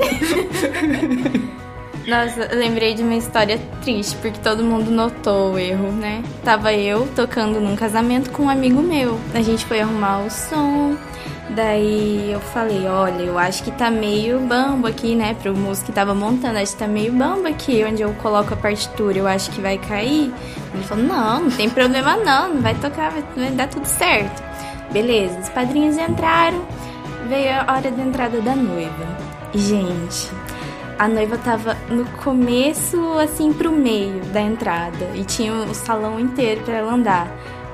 [2.06, 6.22] Nossa, eu lembrei de uma história triste, porque todo mundo notou o erro, né?
[6.44, 9.20] Tava eu tocando num casamento com um amigo meu.
[9.34, 10.96] A gente foi arrumar o som.
[11.54, 15.34] Daí eu falei, olha, eu acho que tá meio bambo aqui, né?
[15.42, 18.56] Pro músico que tava montando, acho que tá meio bambo aqui, onde eu coloco a
[18.56, 20.32] partitura, eu acho que vai cair.
[20.72, 24.42] Ele falou, não, não tem problema não, não vai tocar, vai, vai dar tudo certo.
[24.92, 26.62] Beleza, os padrinhos entraram,
[27.28, 29.06] veio a hora da entrada da noiva.
[29.54, 30.30] Gente,
[30.98, 35.10] a noiva tava no começo, assim, pro meio da entrada.
[35.14, 37.28] E tinha o salão inteiro para ela andar.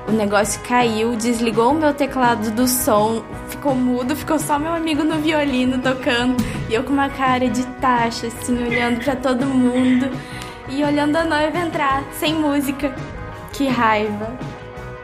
[0.09, 5.03] O negócio caiu, desligou o meu teclado do som, ficou mudo, ficou só meu amigo
[5.03, 6.35] no violino tocando.
[6.67, 10.09] E eu com uma cara de taxa, assim, olhando para todo mundo.
[10.67, 12.91] E olhando a noiva entrar, sem música.
[13.53, 14.35] Que raiva.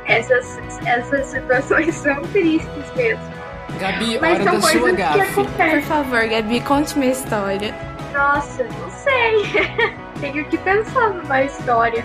[0.08, 3.24] Essas, essas situações são tristes mesmo.
[3.80, 5.34] Gabi, Mas hora da sua gafe.
[5.36, 7.76] Por favor, Gabi, conte minha história.
[8.12, 9.46] Nossa, não sei.
[10.20, 12.04] Tenho que pensar numa história.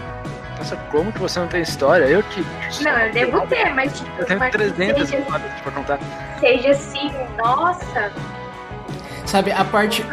[0.61, 2.05] Nossa, como que você não tem história?
[2.05, 2.45] Eu que.
[2.85, 4.11] Não, eu devo ter, mas tipo.
[4.19, 5.99] Eu tenho 300 seja, histórias pra contar.
[6.39, 8.13] Seja assim, nossa.
[9.25, 10.05] Sabe, a parte.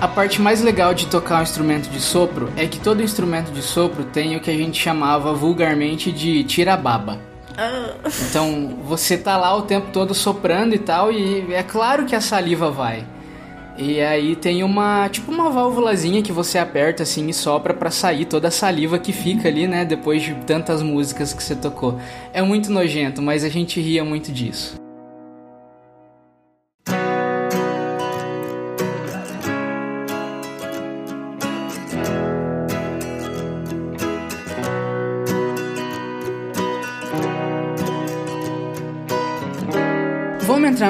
[0.00, 3.60] A parte mais legal de tocar um instrumento de sopro é que todo instrumento de
[3.60, 7.18] sopro tem o que a gente chamava vulgarmente de tirababa.
[7.58, 7.94] Ah.
[8.30, 12.20] Então você tá lá o tempo todo soprando e tal, e é claro que a
[12.20, 13.04] saliva vai.
[13.82, 18.26] E aí tem uma, tipo uma válvulazinha que você aperta assim e sopra para sair
[18.26, 21.98] toda a saliva que fica ali, né, depois de tantas músicas que você tocou.
[22.30, 24.78] É muito nojento, mas a gente ria muito disso.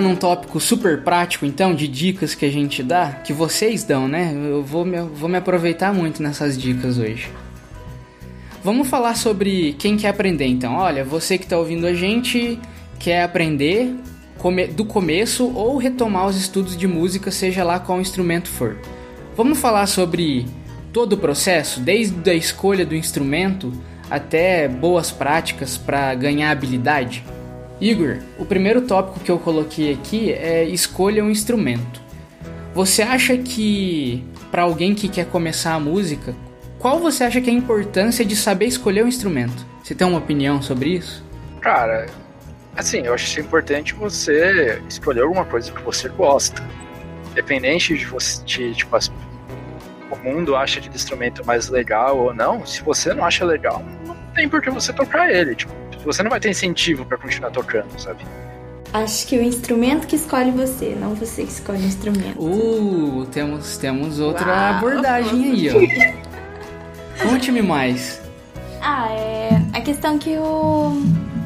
[0.00, 4.08] Entrar num tópico super prático, então, de dicas que a gente dá, que vocês dão,
[4.08, 4.32] né?
[4.34, 7.30] Eu vou me, vou me aproveitar muito nessas dicas hoje.
[8.64, 10.74] Vamos falar sobre quem quer aprender, então.
[10.74, 12.58] Olha, você que está ouvindo a gente
[12.98, 13.94] quer aprender
[14.38, 18.76] come, do começo ou retomar os estudos de música, seja lá qual instrumento for.
[19.36, 20.46] Vamos falar sobre
[20.92, 23.72] todo o processo, desde a escolha do instrumento
[24.10, 27.24] até boas práticas para ganhar habilidade.
[27.80, 32.02] Igor, o primeiro tópico que eu coloquei aqui é escolha um instrumento.
[32.74, 36.34] Você acha que para alguém que quer começar a música,
[36.78, 39.66] qual você acha que é a importância de saber escolher um instrumento?
[39.82, 41.24] Você tem uma opinião sobre isso?
[41.60, 42.06] Cara,
[42.76, 46.62] assim, eu acho importante você escolher alguma coisa que você gosta.
[47.30, 48.96] Independente de você, de, tipo,
[50.10, 54.16] o mundo acha de instrumento mais legal ou não, se você não acha legal, não
[54.34, 55.54] tem por que você tocar ele.
[55.54, 55.72] Tipo,
[56.04, 58.24] você não vai ter incentivo para continuar tocando, sabe?
[58.92, 62.42] Acho que o instrumento que escolhe você, não você que escolhe o instrumento.
[62.42, 64.74] Uh, temos, temos outra Uau.
[64.74, 67.22] abordagem aí, ó.
[67.22, 68.20] Conte-me mais.
[68.82, 71.02] Ah, é a questão que o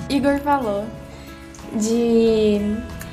[0.09, 0.87] Igor falou.
[1.75, 2.61] De.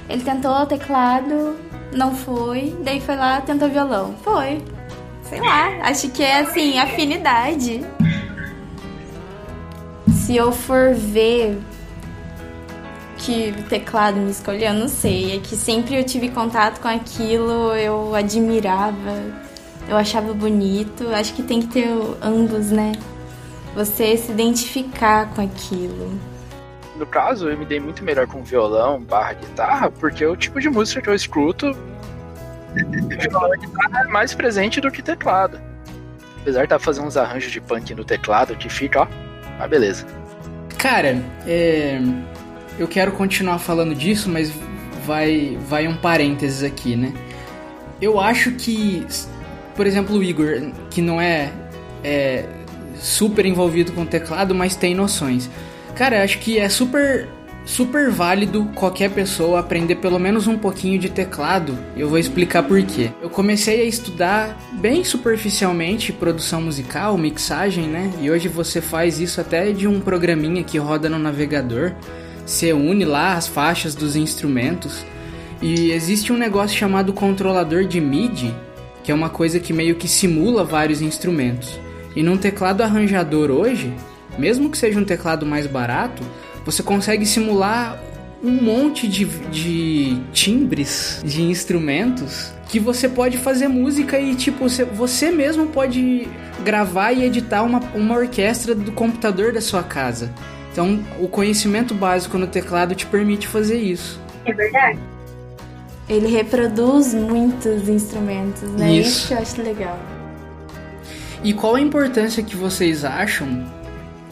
[0.08, 1.58] Ele tentou o teclado,
[1.94, 4.16] não foi, daí foi lá, tentou violão.
[4.24, 4.62] Foi.
[5.24, 7.82] Sei lá, acho que é assim, afinidade
[10.32, 11.60] se eu for ver
[13.18, 15.36] que o teclado me escolheu, eu não sei.
[15.36, 19.22] É que sempre eu tive contato com aquilo, eu admirava,
[19.90, 21.10] eu achava bonito.
[21.10, 21.90] Acho que tem que ter
[22.22, 22.94] ambos, né?
[23.76, 26.18] Você se identificar com aquilo.
[26.96, 30.62] No caso, eu me dei muito melhor com violão barra guitarra, porque é o tipo
[30.62, 31.76] de música que eu escuto,
[32.74, 35.60] violão guitarra é mais presente do que teclado.
[36.42, 39.08] Apesar de estar tá fazendo uns arranjos de punk no teclado que fica, ó,
[39.62, 40.05] mas beleza.
[40.78, 42.01] Cara, é,
[42.80, 44.51] eu quero continuar falando disso, mas
[45.05, 47.14] vai, vai um parênteses aqui, né?
[48.01, 49.05] Eu acho que,
[49.76, 51.51] por exemplo, o Igor, que não é,
[52.03, 52.45] é
[52.95, 55.49] super envolvido com o teclado, mas tem noções.
[55.95, 57.28] Cara, acho que é super
[57.66, 61.78] super válido qualquer pessoa aprender pelo menos um pouquinho de teclado.
[61.95, 63.12] Eu vou explicar por quê.
[63.22, 68.12] Eu comecei a estudar bem superficialmente produção musical, mixagem, né?
[68.20, 71.93] E hoje você faz isso até de um programinha que roda no navegador.
[72.45, 75.05] Você une lá as faixas dos instrumentos.
[75.62, 78.53] E existe um negócio chamado controlador de MIDI,
[79.03, 81.80] que é uma coisa que meio que simula vários instrumentos.
[82.16, 83.93] E num teclado arranjador hoje,
[84.38, 86.24] mesmo que seja um teclado mais barato,
[86.66, 87.99] você consegue simular
[88.43, 94.84] um monte de, de timbres de instrumentos que você pode fazer música e tipo você,
[94.84, 96.28] você mesmo pode
[96.64, 100.34] gravar e editar uma, uma orquestra do computador da sua casa.
[100.72, 104.20] Então, o conhecimento básico no teclado te permite fazer isso.
[104.45, 104.97] É verdade.
[106.07, 108.93] Ele reproduz muitos instrumentos, né?
[108.93, 109.99] Isso, isso que eu acho legal.
[111.43, 113.66] E qual a importância que vocês acham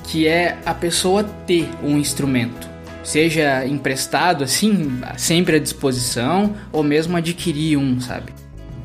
[0.03, 2.69] que é a pessoa ter um instrumento?
[3.03, 8.33] Seja emprestado, assim, sempre à disposição, ou mesmo adquirir um, sabe?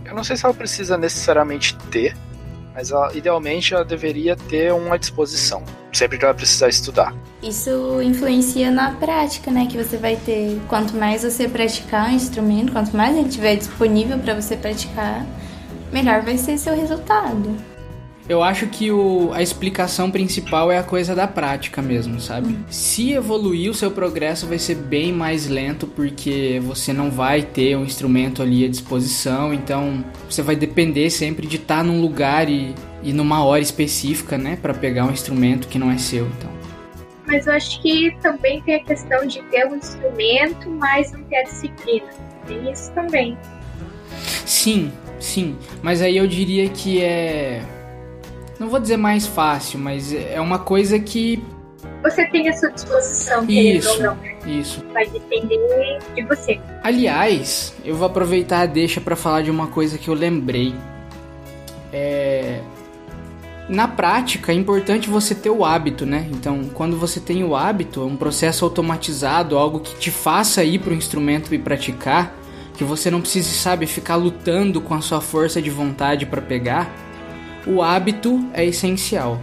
[0.05, 2.17] Eu não sei se ela precisa necessariamente ter,
[2.75, 5.63] mas ela, idealmente ela deveria ter uma disposição,
[5.93, 7.15] sempre que ela precisar estudar.
[7.43, 9.67] Isso influencia na prática, né?
[9.67, 10.61] Que você vai ter.
[10.69, 15.27] Quanto mais você praticar um instrumento, quanto mais ele estiver disponível para você praticar,
[15.93, 17.74] melhor vai ser seu resultado.
[18.27, 22.59] Eu acho que o, a explicação principal é a coisa da prática mesmo, sabe?
[22.71, 27.77] Se evoluir, o seu progresso vai ser bem mais lento porque você não vai ter
[27.77, 32.75] um instrumento ali à disposição, então você vai depender sempre de estar num lugar e,
[33.03, 36.51] e numa hora específica, né, para pegar um instrumento que não é seu, então.
[37.27, 41.37] Mas eu acho que também tem a questão de ter um instrumento, mas não ter
[41.37, 42.07] a disciplina.
[42.47, 43.37] Tem isso também.
[44.47, 45.57] Sim, sim.
[45.83, 47.63] Mas aí eu diria que é
[48.65, 51.43] não vou dizer mais fácil, mas é uma coisa que.
[52.03, 54.19] Você tem a sua disposição, isso, ou não.
[54.47, 54.83] Isso.
[54.93, 55.59] Vai depender
[56.15, 56.61] de você.
[56.83, 60.75] Aliás, eu vou aproveitar a deixa para falar de uma coisa que eu lembrei.
[61.93, 62.61] É.
[63.69, 66.27] Na prática, é importante você ter o hábito, né?
[66.31, 70.81] Então, quando você tem o hábito, é um processo automatizado, algo que te faça ir
[70.81, 72.35] para o instrumento e praticar,
[72.77, 76.91] que você não precise, sabe, ficar lutando com a sua força de vontade para pegar
[77.67, 79.41] o hábito é essencial.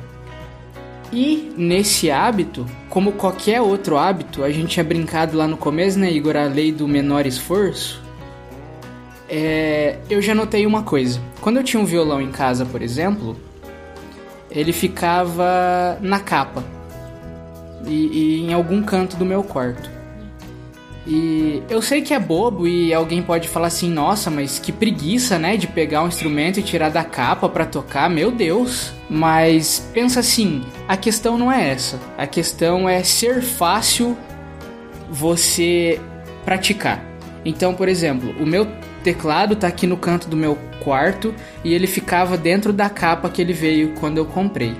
[1.11, 6.09] E nesse hábito, como qualquer outro hábito, a gente tinha brincado lá no começo, né,
[6.11, 8.01] Igor, a lei do menor esforço.
[9.27, 11.19] É, eu já notei uma coisa.
[11.41, 13.37] Quando eu tinha um violão em casa, por exemplo,
[14.49, 16.63] ele ficava na capa
[17.85, 19.89] e, e em algum canto do meu quarto.
[21.05, 25.39] E eu sei que é bobo e alguém pode falar assim: nossa, mas que preguiça,
[25.39, 25.57] né?
[25.57, 28.91] De pegar um instrumento e tirar da capa para tocar, meu Deus.
[29.09, 31.99] Mas pensa assim: a questão não é essa.
[32.17, 34.15] A questão é ser fácil
[35.09, 35.99] você
[36.45, 37.03] praticar.
[37.43, 38.67] Então, por exemplo, o meu
[39.03, 41.33] teclado tá aqui no canto do meu quarto
[41.63, 44.75] e ele ficava dentro da capa que ele veio quando eu comprei.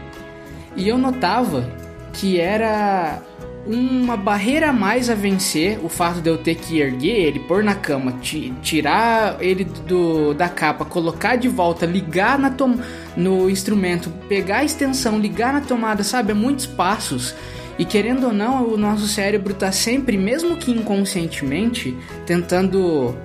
[0.76, 1.68] E eu notava
[2.14, 3.20] que era
[3.66, 7.64] uma barreira a mais a vencer o fato de eu ter que erguer ele, pôr
[7.64, 8.20] na cama,
[8.62, 12.80] tirar ele do, da capa, colocar de volta, ligar na tom,
[13.16, 16.32] no instrumento, pegar a extensão, ligar na tomada, sabe?
[16.32, 17.36] É muitos passos.
[17.78, 21.96] E querendo ou não, o nosso cérebro está sempre, mesmo que inconscientemente,
[22.26, 23.16] tentando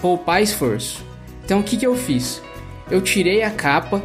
[0.00, 1.04] poupar esforço.
[1.44, 2.42] Então o que, que eu fiz?
[2.90, 4.02] Eu tirei a capa,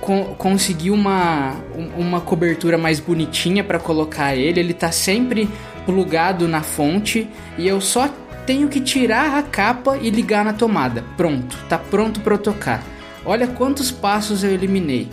[0.00, 1.56] con consegui uma,
[1.96, 4.60] uma cobertura mais bonitinha para colocar ele.
[4.60, 5.48] Ele tá sempre
[5.84, 7.28] plugado na fonte
[7.58, 8.08] e eu só
[8.46, 11.04] tenho que tirar a capa e ligar na tomada.
[11.16, 12.82] Pronto, tá pronto para tocar.
[13.24, 15.08] Olha quantos passos eu eliminei.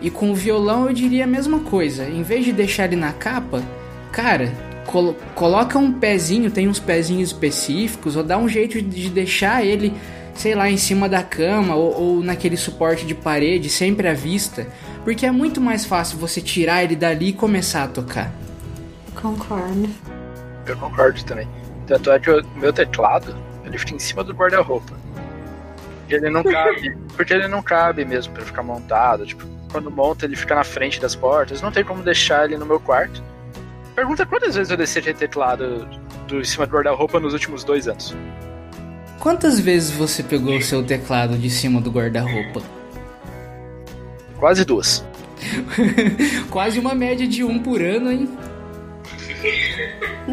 [0.00, 2.08] E com o violão eu diria a mesma coisa.
[2.08, 3.62] Em vez de deixar ele na capa,
[4.10, 4.52] cara,
[4.86, 9.92] colo coloca um pezinho, tem uns pezinhos específicos, ou dá um jeito de deixar ele
[10.34, 14.66] sei lá, em cima da cama ou, ou, naquele suporte de parede, sempre à vista,
[15.04, 18.32] porque é muito mais fácil você tirar ele dali e começar a tocar.
[19.14, 19.88] Concordo.
[20.66, 21.48] Eu concordo também.
[21.86, 24.94] Tanto é que o meu teclado, ele fica em cima do guarda-roupa.
[26.08, 29.26] Ele não cabe, porque ele não cabe mesmo para ficar montado.
[29.26, 31.60] Tipo, quando monta, ele fica na frente das portas.
[31.60, 33.22] Não tem como deixar ele no meu quarto.
[33.94, 35.86] Pergunta quantas vezes eu desci aquele teclado
[36.28, 38.14] do, em cima do guarda-roupa nos últimos dois anos.
[39.22, 42.60] Quantas vezes você pegou o seu teclado de cima do guarda-roupa?
[44.36, 45.06] Quase duas.
[46.50, 48.28] Quase uma média de um por ano, hein?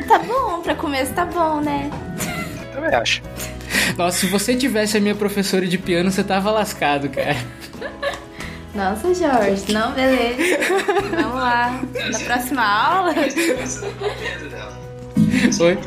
[0.07, 1.91] Tá bom, pra começo tá bom, né?
[2.73, 3.21] Também acho.
[3.95, 7.37] Nossa, se você tivesse a minha professora de piano, você tava lascado, cara.
[8.73, 10.57] Nossa, Jorge, não, beleza.
[11.11, 11.79] Vamos lá.
[12.11, 13.13] Na próxima aula.
[15.59, 15.77] Oi?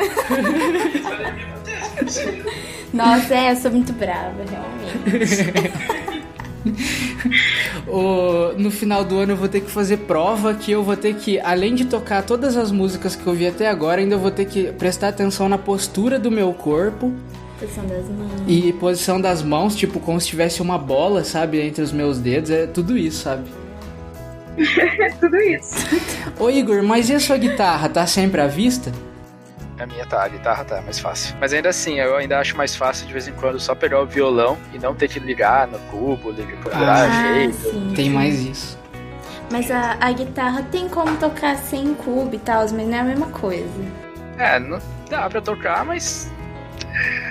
[2.92, 5.72] Nossa, é, eu sou muito brava, realmente.
[7.88, 11.14] o, no final do ano eu vou ter que fazer prova que eu vou ter
[11.14, 14.46] que, além de tocar todas as músicas que eu vi até agora, ainda vou ter
[14.46, 17.12] que prestar atenção na postura do meu corpo.
[17.58, 18.42] Posição das mãos.
[18.46, 22.50] E posição das mãos, tipo, como se tivesse uma bola, sabe, entre os meus dedos.
[22.50, 23.44] É tudo isso, sabe?
[25.20, 25.74] tudo isso.
[26.38, 27.88] Ô Igor, mas e a sua guitarra?
[27.88, 28.92] Tá sempre à vista?
[29.80, 31.34] A minha tá, a guitarra tá mais fácil.
[31.40, 34.06] Mas ainda assim, eu ainda acho mais fácil de vez em quando só pegar o
[34.06, 37.54] violão e não ter que ligar no cubo, ligar, procurar ah, jeito.
[37.54, 37.92] Sim.
[37.96, 38.78] Tem mais isso.
[39.50, 43.04] Mas a, a guitarra tem como tocar sem cubo e tal, mas não é a
[43.04, 43.66] mesma coisa.
[44.36, 44.78] É, não
[45.08, 46.30] dá pra tocar, mas.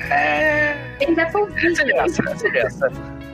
[0.09, 0.75] É.
[0.97, 2.91] Tem que graça.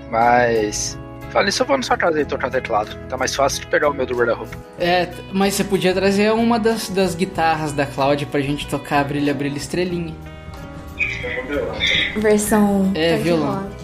[0.10, 1.00] Mas.
[1.36, 2.96] Fala isso, eu vou na sua casa aí tocar teclado.
[3.10, 4.56] Tá mais fácil de pegar o meu do guarda-roupa.
[4.80, 9.34] É, mas você podia trazer uma das, das guitarras da Cláudia pra gente tocar Brilha,
[9.34, 10.16] Brilha, Estrelinha.
[12.16, 13.64] Versão É, violão.
[13.64, 13.76] rock.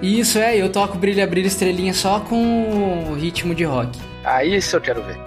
[0.00, 4.00] Isso é, eu toco Brilha, Brilha, Estrelinha só com ritmo de rock.
[4.24, 5.18] Aí isso eu quero ver.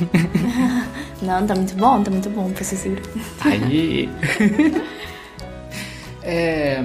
[1.22, 3.02] Não, tá muito bom, tá muito bom pra ser seguro.
[3.44, 4.08] Aí.
[6.24, 6.82] é.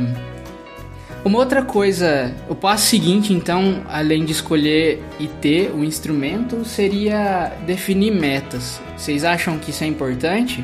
[1.26, 7.52] Uma outra coisa, o passo seguinte, então, além de escolher e ter o instrumento, seria
[7.66, 8.80] definir metas.
[8.96, 10.64] Vocês acham que isso é importante?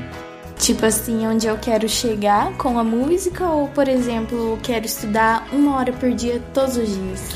[0.60, 5.48] Tipo assim, onde eu quero chegar com a música ou, por exemplo, eu quero estudar
[5.52, 7.30] uma hora por dia todos os dias?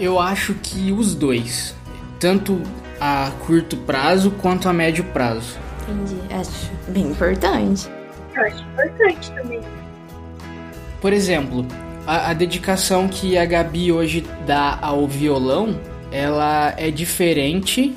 [0.00, 1.74] Eu acho que os dois,
[2.18, 2.62] tanto
[2.98, 5.58] a curto prazo quanto a médio prazo.
[5.86, 6.18] Entendi.
[6.32, 7.90] Acho bem importante.
[8.34, 9.60] Eu acho importante também.
[11.02, 11.66] Por exemplo,
[12.10, 15.78] a, a dedicação que a Gabi hoje dá ao violão,
[16.10, 17.94] ela é diferente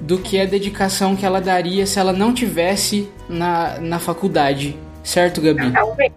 [0.00, 5.40] do que a dedicação que ela daria se ela não tivesse na, na faculdade, certo,
[5.40, 5.72] Gabi?
[5.72, 6.12] Talvez.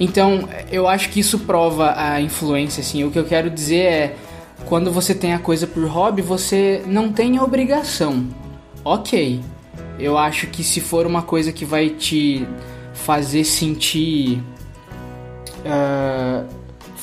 [0.00, 3.04] Então, eu acho que isso prova a influência, assim.
[3.04, 4.16] O que eu quero dizer é,
[4.64, 8.26] quando você tem a coisa por hobby, você não tem a obrigação.
[8.82, 9.42] Ok.
[9.98, 12.48] Eu acho que se for uma coisa que vai te
[12.94, 14.42] fazer sentir
[15.66, 16.44] ah,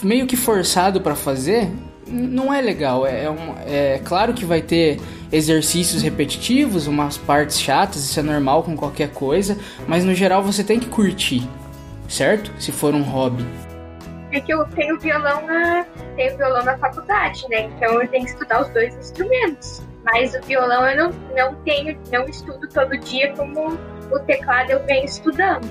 [0.03, 1.69] meio que forçado pra fazer,
[2.07, 3.05] não é legal.
[3.05, 4.99] É, é, um- é claro que vai ter
[5.31, 9.57] exercícios repetitivos, umas partes chatas, isso é normal com qualquer coisa,
[9.87, 11.47] mas no geral você tem que curtir,
[12.07, 12.51] certo?
[12.59, 13.45] Se for um hobby.
[14.31, 15.85] É que eu tenho violão na,
[16.15, 17.61] tenho violão na faculdade, né?
[17.75, 19.81] Então eu tenho que estudar os dois instrumentos.
[20.03, 23.77] Mas o violão eu não, não tenho, não estudo todo dia como
[24.11, 25.67] o teclado eu venho estudando.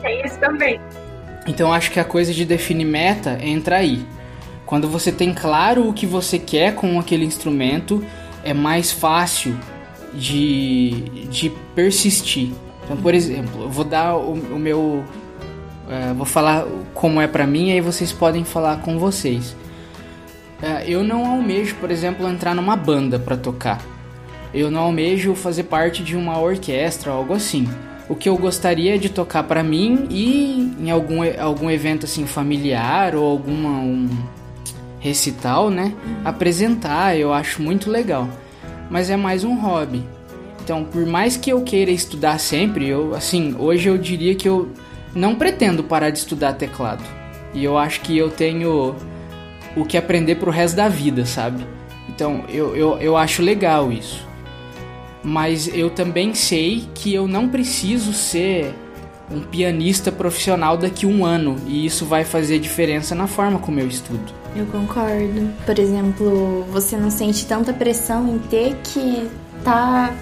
[0.00, 0.80] Tem isso também.
[1.46, 4.04] Então acho que a coisa de definir meta entra aí.
[4.64, 8.04] Quando você tem claro o que você quer com aquele instrumento,
[8.42, 9.56] é mais fácil
[10.12, 12.52] de, de persistir.
[12.84, 15.04] Então, por exemplo, eu vou dar o, o meu.
[15.88, 19.56] é, vou falar como é pra mim, aí vocês podem falar com vocês.
[20.62, 23.80] É, eu não almejo, por exemplo, entrar numa banda pra tocar.
[24.54, 27.68] Eu não almejo fazer parte de uma orquestra algo assim.
[28.08, 33.16] O que eu gostaria de tocar pra mim e em algum, algum evento assim familiar
[33.16, 34.08] ou alguma um
[35.00, 35.92] recital, né?
[36.24, 38.28] Apresentar, eu acho muito legal.
[38.88, 40.04] Mas é mais um hobby.
[40.62, 44.70] Então, por mais que eu queira estudar sempre, eu assim, hoje eu diria que eu
[45.14, 47.04] não pretendo parar de estudar teclado.
[47.54, 48.94] E eu acho que eu tenho
[49.76, 51.64] o que aprender pro resto da vida, sabe?
[52.08, 54.25] Então, eu, eu, eu acho legal isso
[55.26, 58.72] mas eu também sei que eu não preciso ser
[59.28, 63.80] um pianista profissional daqui a um ano e isso vai fazer diferença na forma como
[63.80, 64.32] eu estudo.
[64.54, 65.52] Eu concordo.
[65.66, 69.28] Por exemplo, você não sente tanta pressão em ter que
[69.64, 70.14] tá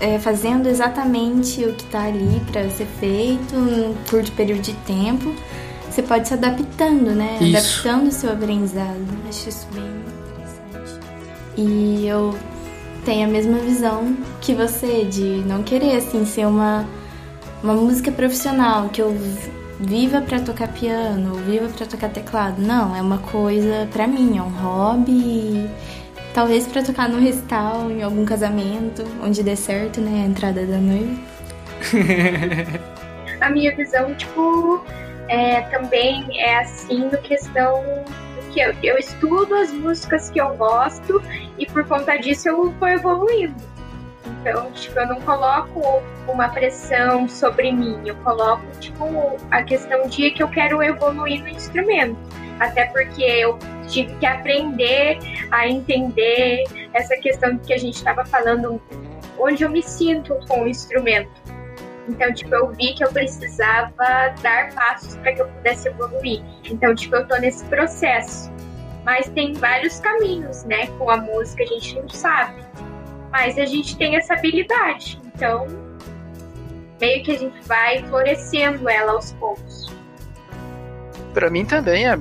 [0.00, 5.34] é, fazendo exatamente o que tá ali pra ser feito num curto período de tempo.
[5.90, 7.36] Você pode se adaptando, né?
[7.42, 7.56] Isso.
[7.58, 9.06] Adaptando o seu aprendizado.
[9.28, 10.98] Acho isso bem interessante.
[11.58, 12.34] E eu
[13.04, 16.86] tenho a mesma visão que você de não querer assim ser uma
[17.62, 19.14] uma música profissional que eu
[19.78, 22.60] viva pra tocar piano, viva pra tocar teclado.
[22.60, 25.68] Não, é uma coisa pra mim, é um hobby.
[26.32, 30.78] Talvez pra tocar no recital, em algum casamento, onde dê certo, né, a entrada da
[30.78, 31.20] noiva.
[33.40, 34.84] A minha visão, tipo,
[35.28, 37.82] é, também é assim no questão
[38.52, 41.22] que eu, eu estudo as músicas que eu gosto
[41.60, 43.54] e por conta disso eu vou evoluindo.
[44.40, 49.04] Então, tipo, eu não coloco uma pressão sobre mim, eu coloco, tipo,
[49.50, 52.16] a questão de que eu quero evoluir no instrumento.
[52.58, 55.18] Até porque eu tive que aprender
[55.50, 56.64] a entender
[56.94, 58.80] essa questão que a gente estava falando,
[59.38, 61.30] onde eu me sinto com o instrumento.
[62.08, 66.42] Então, tipo, eu vi que eu precisava dar passos para que eu pudesse evoluir.
[66.64, 68.50] Então, tipo, eu tô nesse processo.
[69.04, 70.86] Mas tem vários caminhos, né?
[70.98, 72.62] Com a música a gente não sabe.
[73.30, 75.20] Mas a gente tem essa habilidade.
[75.34, 75.66] Então,
[77.00, 79.90] meio que a gente vai florescendo ela aos poucos.
[81.32, 82.16] Pra mim também é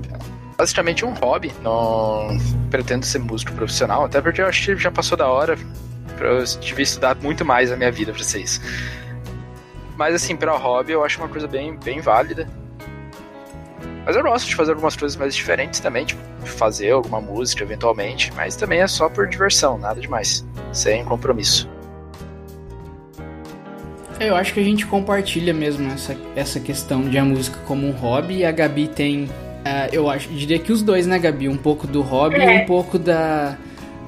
[0.57, 1.51] basicamente um hobby.
[1.61, 2.37] Não
[2.69, 5.57] pretendo ser músico profissional, até porque eu acho que já passou da hora.
[6.19, 8.61] Eu tive estudado muito mais na minha vida pra vocês.
[9.97, 12.47] Mas assim, pra hobby eu acho uma coisa bem, bem válida.
[14.09, 18.33] Mas eu gosto de fazer algumas coisas mais diferentes também, tipo fazer alguma música eventualmente,
[18.35, 21.69] mas também é só por diversão, nada demais, sem compromisso.
[24.19, 27.91] Eu acho que a gente compartilha mesmo essa, essa questão de a música como um
[27.91, 29.29] hobby e a Gabi tem
[29.59, 31.47] Uh, eu acho, diria que os dois, né, Gabi?
[31.47, 32.61] Um pouco do hobby é.
[32.61, 33.57] e um pouco da,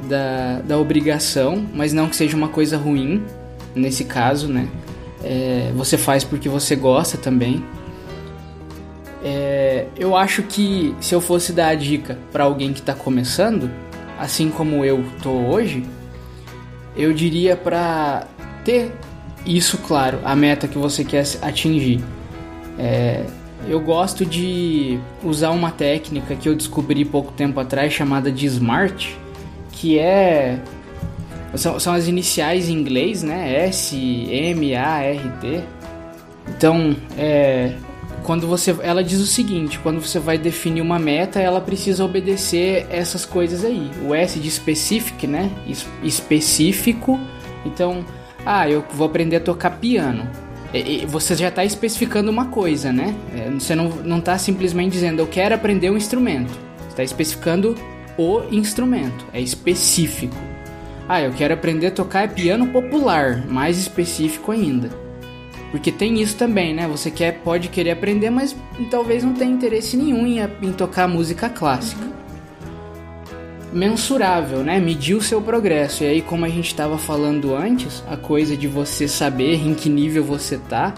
[0.10, 3.22] da, da obrigação, mas não que seja uma coisa ruim,
[3.76, 4.68] nesse caso, né?
[5.24, 7.64] É, você faz porque você gosta também.
[10.02, 13.70] Eu acho que se eu fosse dar a dica para alguém que está começando,
[14.18, 15.84] assim como eu tô hoje,
[16.98, 18.26] eu diria para
[18.66, 18.92] ter
[19.46, 22.04] isso claro, a meta que você quer atingir.
[22.80, 23.24] É,
[23.68, 29.14] eu gosto de usar uma técnica que eu descobri pouco tempo atrás chamada de SMART,
[29.72, 30.60] que é
[31.54, 33.68] são, são as iniciais em inglês, né?
[33.68, 35.62] S, M, A, R, T.
[36.48, 37.76] Então, é,
[38.24, 42.86] quando você, ela diz o seguinte: quando você vai definir uma meta, ela precisa obedecer
[42.90, 43.90] essas coisas aí.
[44.06, 45.50] O S de specific, né?
[46.04, 47.20] Específico.
[47.66, 48.06] Então,
[48.46, 50.28] ah, eu vou aprender a tocar piano.
[50.74, 53.16] E, você já está especificando uma coisa, né?
[53.36, 56.52] É, você não, não está simplesmente dizendo eu quero aprender um instrumento.
[56.90, 57.76] Está especificando
[58.18, 59.26] o instrumento.
[59.34, 60.36] É específico.
[61.10, 65.01] Ah, eu quero aprender a tocar piano popular, mais específico ainda.
[65.72, 66.88] Porque tem isso também, né?
[66.88, 68.56] Você quer, pode querer aprender, mas
[68.90, 72.06] talvez não tenha interesse nenhum em, em tocar música clássica.
[73.72, 74.80] Mensurável, né?
[74.82, 76.04] Medir o seu progresso.
[76.04, 79.90] E aí, como a gente estava falando antes, a coisa de você saber em que
[79.90, 80.94] nível você tá,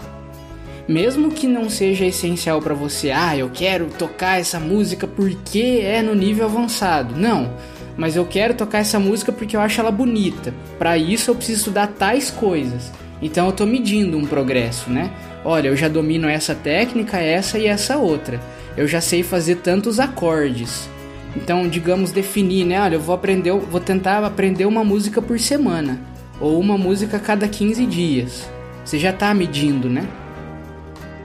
[0.88, 6.02] mesmo que não seja essencial para você, ah, eu quero tocar essa música porque é
[6.02, 7.14] no nível avançado.
[7.16, 7.52] Não
[7.96, 10.52] mas eu quero tocar essa música porque eu acho ela bonita.
[10.78, 12.90] Para isso eu preciso estudar tais coisas.
[13.24, 15.10] Então eu tô medindo um progresso, né?
[15.42, 18.38] Olha, eu já domino essa técnica, essa e essa outra.
[18.76, 20.90] Eu já sei fazer tantos acordes.
[21.34, 22.78] Então, digamos definir, né?
[22.82, 25.98] Olha, eu vou aprender, vou tentar aprender uma música por semana
[26.38, 28.46] ou uma música a cada 15 dias.
[28.84, 30.06] Você já está medindo, né?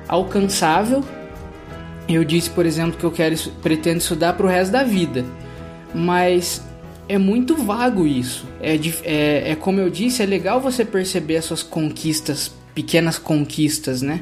[0.08, 1.04] Alcançável.
[2.08, 5.26] Eu disse, por exemplo, que eu quero pretendo estudar para o resto da vida
[5.94, 6.64] mas
[7.10, 8.46] é muito vago isso.
[8.62, 14.04] É, é, é como eu disse, é legal você perceber as suas conquistas, pequenas conquistas,
[14.04, 14.22] né?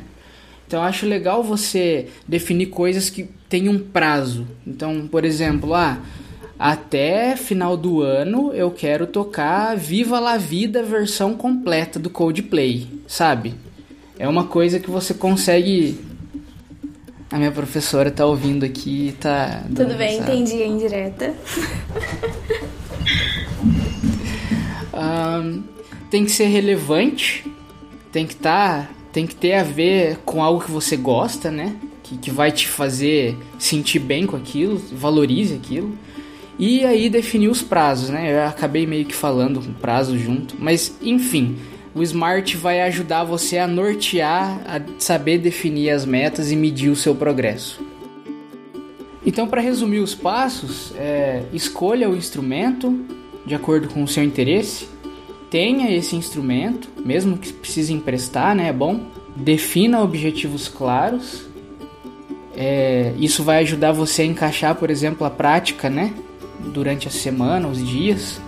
[0.66, 4.48] Então acho legal você definir coisas que têm um prazo.
[4.66, 6.00] Então, por exemplo, ah,
[6.58, 13.54] até final do ano eu quero tocar Viva la Vida versão completa do Coldplay, sabe?
[14.18, 16.00] É uma coisa que você consegue
[17.30, 19.64] a minha professora tá ouvindo aqui e tá.
[19.76, 20.32] Tudo bem, essa...
[20.32, 21.34] entendi a indireta.
[24.94, 25.64] um,
[26.10, 27.46] tem que ser relevante,
[28.12, 31.76] tem que tá, tem que ter a ver com algo que você gosta, né?
[32.02, 35.98] Que, que vai te fazer sentir bem com aquilo, valorize aquilo.
[36.58, 38.34] E aí definir os prazos, né?
[38.34, 41.58] Eu acabei meio que falando com prazo junto, mas enfim,
[41.98, 46.96] o Smart vai ajudar você a nortear, a saber definir as metas e medir o
[46.96, 47.82] seu progresso.
[49.26, 53.06] Então, para resumir os passos, é, escolha o instrumento
[53.46, 54.88] de acordo com o seu interesse,
[55.50, 58.70] tenha esse instrumento, mesmo que precise emprestar, né?
[58.70, 59.06] É bom.
[59.36, 61.46] Defina objetivos claros.
[62.56, 66.14] É, isso vai ajudar você a encaixar, por exemplo, a prática, né?
[66.74, 68.42] Durante a semana, os dias,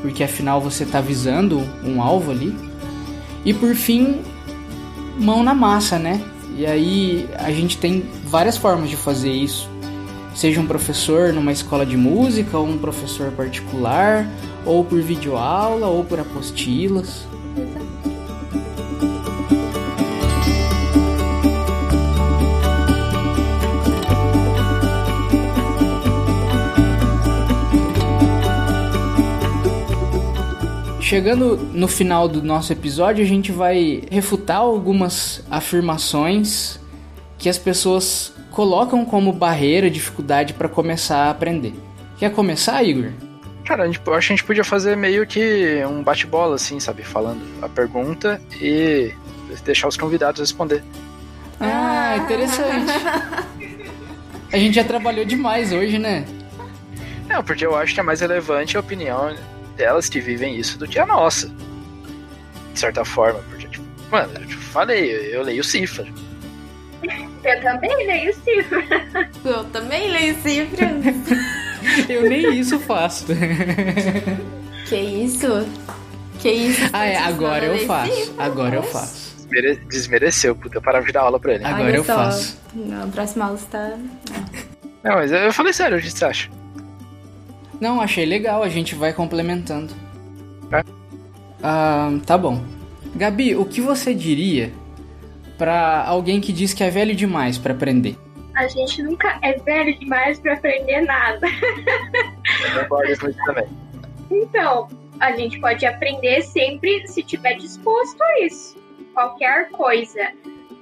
[0.00, 2.73] porque afinal você está visando um alvo ali.
[3.44, 4.22] E por fim,
[5.18, 6.22] mão na massa, né?
[6.56, 9.68] E aí a gente tem várias formas de fazer isso.
[10.34, 14.26] Seja um professor numa escola de música, ou um professor particular,
[14.64, 17.26] ou por videoaula, ou por apostilas.
[31.14, 36.80] Chegando no final do nosso episódio, a gente vai refutar algumas afirmações
[37.38, 41.72] que as pessoas colocam como barreira, dificuldade para começar a aprender.
[42.18, 43.12] Quer começar, Igor?
[43.64, 47.04] Cara, gente, eu acho que a gente podia fazer meio que um bate-bola, assim, sabe?
[47.04, 49.14] Falando a pergunta e
[49.64, 50.82] deixar os convidados responder.
[51.60, 52.92] Ah, interessante.
[54.52, 56.24] a gente já trabalhou demais hoje, né?
[57.28, 59.32] Não, porque eu acho que é mais relevante a opinião
[59.74, 61.48] delas que vivem isso do que a nossa.
[62.72, 66.06] De certa forma, porque, tipo, mano, eu te falei, eu leio cifra.
[67.44, 68.84] Eu também leio cifra.
[69.44, 70.90] Eu também leio cifra.
[72.08, 73.26] eu nem isso faço.
[74.86, 75.68] Que isso?
[76.38, 76.90] Que isso?
[76.92, 78.12] Ah, é, agora eu faço.
[78.12, 79.34] Cifra, agora eu faço.
[79.88, 81.64] Desmereceu, puta, para de dar aula pra ele.
[81.64, 82.58] Agora Olha eu só, faço.
[82.74, 83.96] Na próxima aula você tá.
[85.04, 86.50] Não, mas eu falei sério, o que você acha?
[87.84, 89.92] Não, achei legal, a gente vai complementando.
[90.72, 90.82] É.
[91.62, 92.62] Ah, tá bom.
[93.14, 94.72] Gabi, o que você diria
[95.58, 98.16] para alguém que diz que é velho demais para aprender?
[98.56, 101.46] a gente nunca é velho demais para aprender nada.
[101.46, 103.66] Eu concordo com isso também.
[104.30, 104.88] Então,
[105.20, 108.78] a gente pode aprender sempre se tiver disposto a isso.
[109.12, 110.32] Qualquer coisa.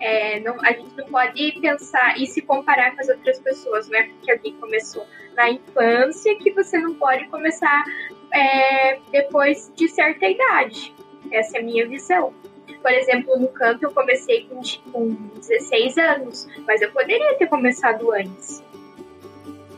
[0.03, 3.97] É, não, a gente não pode pensar e se comparar com as outras pessoas, não
[3.97, 5.07] é porque alguém começou
[5.37, 7.85] na infância que você não pode começar
[8.35, 10.93] é, depois de certa idade.
[11.31, 12.35] Essa é a minha visão.
[12.83, 14.61] Por exemplo, no canto eu comecei com,
[14.91, 18.61] com 16 anos, mas eu poderia ter começado antes.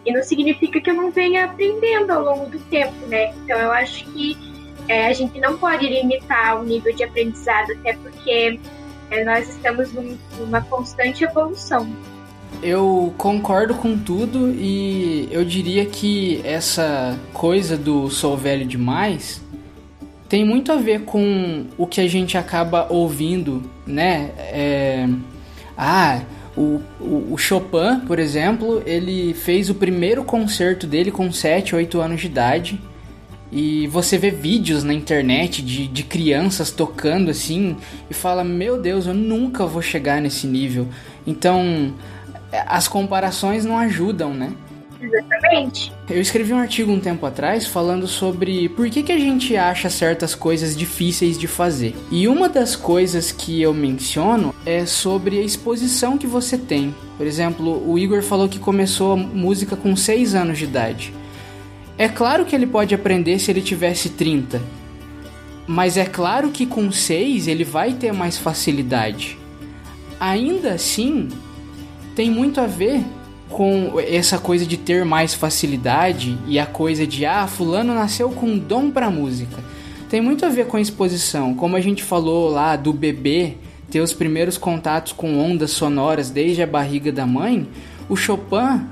[0.06, 3.34] E não significa que eu não venha aprendendo ao longo do tempo, né?
[3.44, 4.38] Então eu acho que
[4.88, 8.58] é, a gente não pode limitar o nível de aprendizado, até porque
[9.14, 11.88] é, nós estamos num, numa constante evolução.
[12.62, 19.42] Eu concordo com tudo e eu diria que essa coisa do sou velho demais
[20.28, 24.32] tem muito a ver com o que a gente acaba ouvindo, né?
[24.38, 25.08] É...
[25.76, 26.22] Ah,
[26.56, 32.00] o, o, o, Chopin, por exemplo, ele fez o primeiro concerto dele com 7, 8
[32.00, 32.80] anos de idade.
[33.54, 37.76] E você vê vídeos na internet de, de crianças tocando assim
[38.10, 40.88] e fala: Meu Deus, eu nunca vou chegar nesse nível.
[41.24, 41.94] Então,
[42.66, 44.52] as comparações não ajudam, né?
[45.00, 45.92] Exatamente.
[46.10, 49.88] Eu escrevi um artigo um tempo atrás falando sobre por que, que a gente acha
[49.88, 51.94] certas coisas difíceis de fazer.
[52.10, 56.92] E uma das coisas que eu menciono é sobre a exposição que você tem.
[57.16, 61.14] Por exemplo, o Igor falou que começou a música com 6 anos de idade.
[61.96, 64.60] É claro que ele pode aprender se ele tivesse 30.
[65.66, 69.38] Mas é claro que com 6 ele vai ter mais facilidade.
[70.18, 71.28] Ainda assim,
[72.14, 73.02] tem muito a ver
[73.48, 78.58] com essa coisa de ter mais facilidade e a coisa de ah, fulano nasceu com
[78.58, 79.62] dom para música.
[80.10, 83.54] Tem muito a ver com a exposição, como a gente falou lá do bebê
[83.90, 87.68] ter os primeiros contatos com ondas sonoras desde a barriga da mãe.
[88.08, 88.84] O Chopin,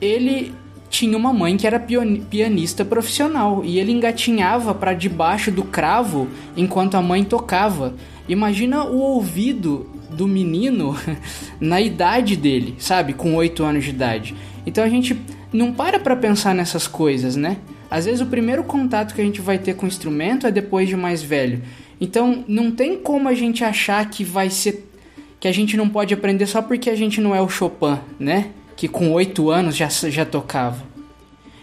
[0.00, 0.54] ele
[0.92, 6.96] tinha uma mãe que era pianista profissional e ele engatinhava para debaixo do cravo enquanto
[6.96, 7.94] a mãe tocava.
[8.28, 10.94] Imagina o ouvido do menino
[11.58, 13.14] na idade dele, sabe?
[13.14, 14.36] Com 8 anos de idade.
[14.66, 15.18] Então a gente
[15.50, 17.56] não para pra pensar nessas coisas, né?
[17.90, 20.90] Às vezes o primeiro contato que a gente vai ter com o instrumento é depois
[20.90, 21.62] de mais velho.
[21.98, 24.86] Então não tem como a gente achar que vai ser.
[25.40, 28.50] que a gente não pode aprender só porque a gente não é o Chopin, né?
[28.82, 30.82] Que com 8 anos já, já tocava.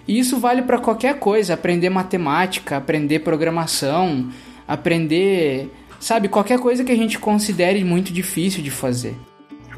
[0.07, 4.29] E isso vale para qualquer coisa: aprender matemática, aprender programação,
[4.65, 5.69] aprender
[5.99, 9.15] Sabe, qualquer coisa que a gente considere muito difícil de fazer.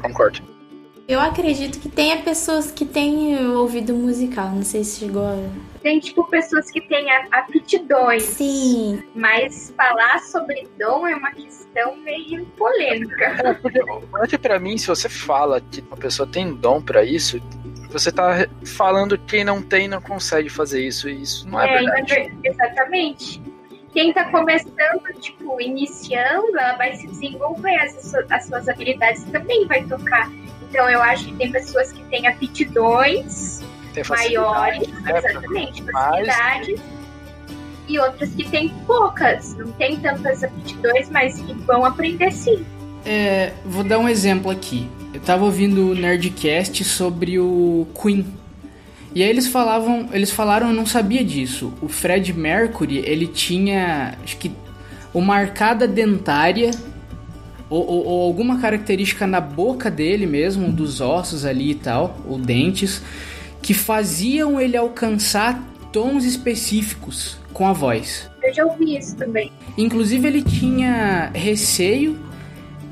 [0.00, 0.51] Concordo.
[1.08, 5.36] Eu acredito que tenha pessoas que têm ouvido musical, não sei se chegou a...
[5.82, 8.22] Tem, tipo, pessoas que têm aptidões.
[8.22, 9.02] Sim.
[9.14, 13.24] Mas falar sobre dom é uma questão meio polêmica.
[13.24, 17.42] É, porque, pra mim, se você fala que uma pessoa tem dom para isso,
[17.90, 21.68] você tá falando que quem não tem não consegue fazer isso, e isso não é,
[21.68, 22.38] é verdade.
[22.44, 23.42] Exatamente
[23.92, 29.84] quem está começando, tipo, iniciando, ela vai se desenvolver, as, as suas habilidades também vai
[29.84, 30.30] tocar.
[30.72, 33.60] Então eu acho que tem pessoas que têm aptidões
[33.92, 36.80] tem maiores, né, exatamente, facilidades,
[37.86, 42.64] e outras que têm poucas, não tem tantas aptidões, mas que vão aprender sim.
[43.04, 44.88] É, vou dar um exemplo aqui.
[45.12, 48.24] Eu tava ouvindo o Nerdcast sobre o Queen,
[49.14, 51.70] e aí eles falavam, eles falaram, eu não sabia disso.
[51.82, 54.50] O Fred Mercury, ele tinha, acho que
[55.12, 56.70] uma arcada dentária
[57.72, 62.38] ou, ou, ou, alguma característica na boca dele mesmo, dos ossos ali e tal, ou
[62.38, 63.02] dentes,
[63.60, 65.62] que faziam ele alcançar
[65.92, 68.30] tons específicos com a voz.
[68.42, 69.50] Eu já ouvi isso também.
[69.78, 72.18] Inclusive ele tinha receio,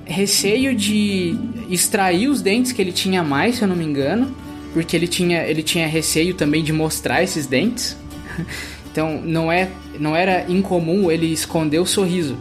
[0.04, 1.36] receio de
[1.68, 4.34] extrair os dentes que ele tinha mais, se eu não me engano
[4.72, 7.96] porque ele tinha, ele tinha receio também de mostrar esses dentes.
[8.92, 9.70] Então não, é,
[10.00, 12.36] não era incomum ele esconder o sorriso.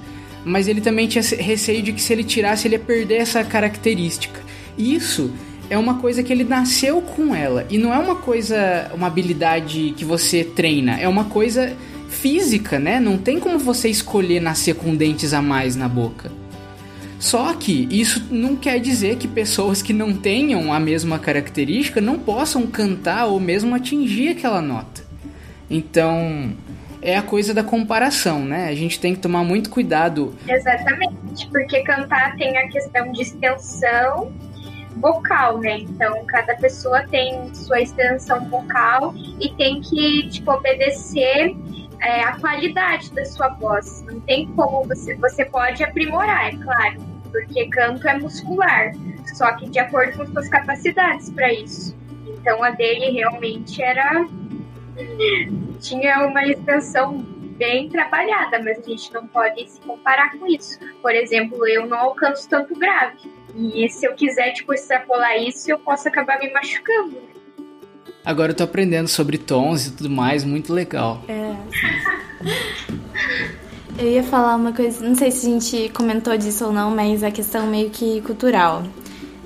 [0.46, 4.40] Mas ele também tinha receio de que se ele tirasse ele ia perder essa característica.
[4.78, 5.32] Isso
[5.70, 7.66] é uma coisa que ele nasceu com ela.
[7.70, 11.00] E não é uma coisa, uma habilidade que você treina.
[11.00, 11.76] É uma coisa
[12.10, 13.00] física, né?
[13.00, 16.32] Não tem como você escolher nascer com dentes a mais na boca.
[17.20, 22.18] Só que isso não quer dizer que pessoas que não tenham a mesma característica não
[22.18, 25.04] possam cantar ou mesmo atingir aquela nota.
[25.70, 26.54] Então,
[27.02, 28.68] é a coisa da comparação, né?
[28.68, 30.36] A gente tem que tomar muito cuidado.
[30.48, 34.32] Exatamente, porque cantar tem a questão de extensão
[34.98, 35.80] vocal, né?
[35.80, 41.56] Então, cada pessoa tem sua extensão vocal e tem que, tipo, obedecer
[42.02, 44.04] é, a qualidade da sua voz.
[44.10, 45.16] Não tem como você.
[45.16, 47.02] Você pode aprimorar, é claro,
[47.32, 48.92] porque canto é muscular.
[49.36, 51.96] só que de acordo com suas capacidades para isso.
[52.28, 54.26] Então a dele realmente era
[55.80, 57.18] tinha uma extensão
[57.58, 60.80] bem trabalhada, mas a gente não pode se comparar com isso.
[61.02, 63.18] Por exemplo, eu não alcanço tanto grave.
[63.56, 67.18] E se eu quiser, tipo, extrapolar isso, eu posso acabar me machucando.
[68.24, 71.22] Agora eu tô aprendendo sobre tons e tudo mais, muito legal.
[71.28, 71.56] É.
[73.98, 77.24] Eu ia falar uma coisa, não sei se a gente comentou disso ou não, mas
[77.24, 78.84] a questão meio que cultural.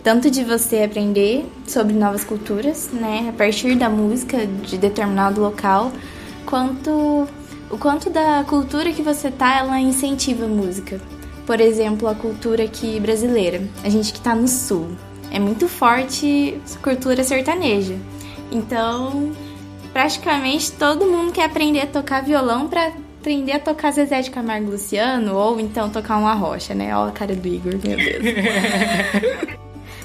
[0.03, 5.93] Tanto de você aprender sobre novas culturas, né, a partir da música de determinado local,
[6.45, 7.25] quanto
[7.71, 11.01] o quanto da cultura que você tá, ela incentiva a música.
[11.45, 13.63] Por exemplo, a cultura aqui brasileira.
[13.83, 14.89] A gente que tá no sul.
[15.31, 17.95] É muito forte cultura sertaneja.
[18.51, 19.31] Então,
[19.91, 24.69] praticamente todo mundo quer aprender a tocar violão para aprender a tocar Zezé de Camargo
[24.69, 26.95] Luciano ou então tocar uma rocha, né?
[26.95, 29.53] Olha a cara do Igor, meu Deus.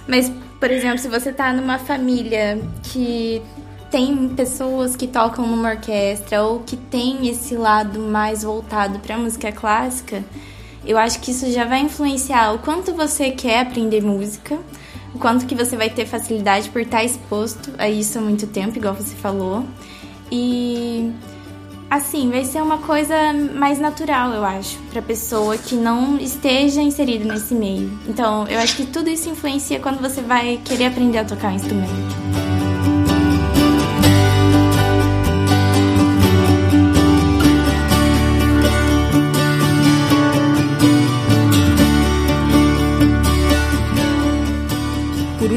[0.09, 3.43] Mas, por exemplo, se você tá numa família que
[3.91, 9.53] tem pessoas que tocam numa orquestra ou que tem esse lado mais voltado para música
[9.53, 10.25] clássica,
[10.85, 14.59] eu acho que isso já vai influenciar o quanto você quer aprender música,
[15.15, 18.79] o quanto que você vai ter facilidade por estar exposto a isso há muito tempo,
[18.79, 19.65] igual você falou.
[20.33, 21.13] E
[21.91, 27.25] assim, vai ser uma coisa mais natural, eu acho, para pessoa que não esteja inserida
[27.25, 27.91] nesse meio.
[28.07, 31.57] Então, eu acho que tudo isso influencia quando você vai querer aprender a tocar um
[31.57, 32.49] instrumento.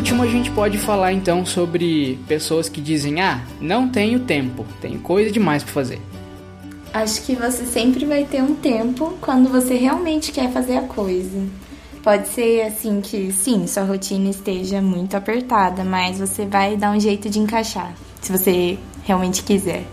[0.01, 4.99] último, a gente pode falar então sobre pessoas que dizem: ah, não tenho tempo, tenho
[4.99, 6.01] coisa demais para fazer.
[6.93, 11.47] Acho que você sempre vai ter um tempo quando você realmente quer fazer a coisa.
[12.03, 16.99] Pode ser assim que sim, sua rotina esteja muito apertada, mas você vai dar um
[16.99, 19.85] jeito de encaixar, se você realmente quiser.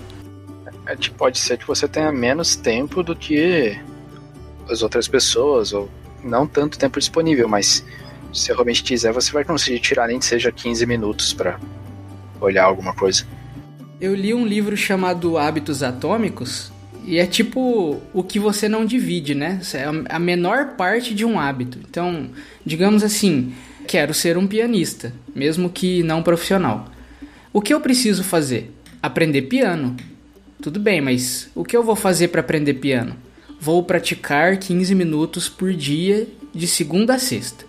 [0.86, 3.78] É, pode ser que você tenha menos tempo do que
[4.68, 5.88] as outras pessoas, ou
[6.24, 7.84] não tanto tempo disponível, mas
[8.32, 11.60] se realmente quiser, você vai conseguir tirar nem que seja 15 minutos para
[12.40, 13.24] olhar alguma coisa.
[14.00, 16.72] Eu li um livro chamado Hábitos Atômicos
[17.08, 19.60] e é tipo o que você não divide, né?
[19.72, 21.78] É a menor parte de um hábito.
[21.88, 22.28] Então,
[22.66, 23.54] digamos assim,
[23.86, 26.92] quero ser um pianista, mesmo que não profissional.
[27.50, 28.70] O que eu preciso fazer?
[29.02, 29.96] Aprender piano.
[30.60, 33.16] Tudo bem, mas o que eu vou fazer para aprender piano?
[33.58, 37.64] Vou praticar 15 minutos por dia de segunda a sexta.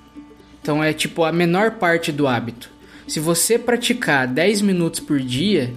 [0.61, 2.69] Então é tipo a menor parte do hábito.
[3.07, 5.73] Se você praticar 10 minutos por dia,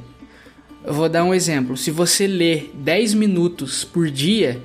[0.84, 1.76] eu vou dar um exemplo.
[1.76, 4.60] Se você ler 10 minutos por dia,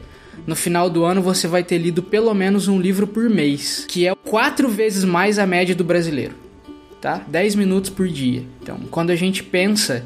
[0.45, 4.07] no final do ano você vai ter lido pelo menos um livro por mês, que
[4.07, 6.34] é quatro vezes mais a média do brasileiro.
[6.99, 7.22] Tá?
[7.27, 8.44] 10 minutos por dia.
[8.61, 10.03] Então, quando a gente pensa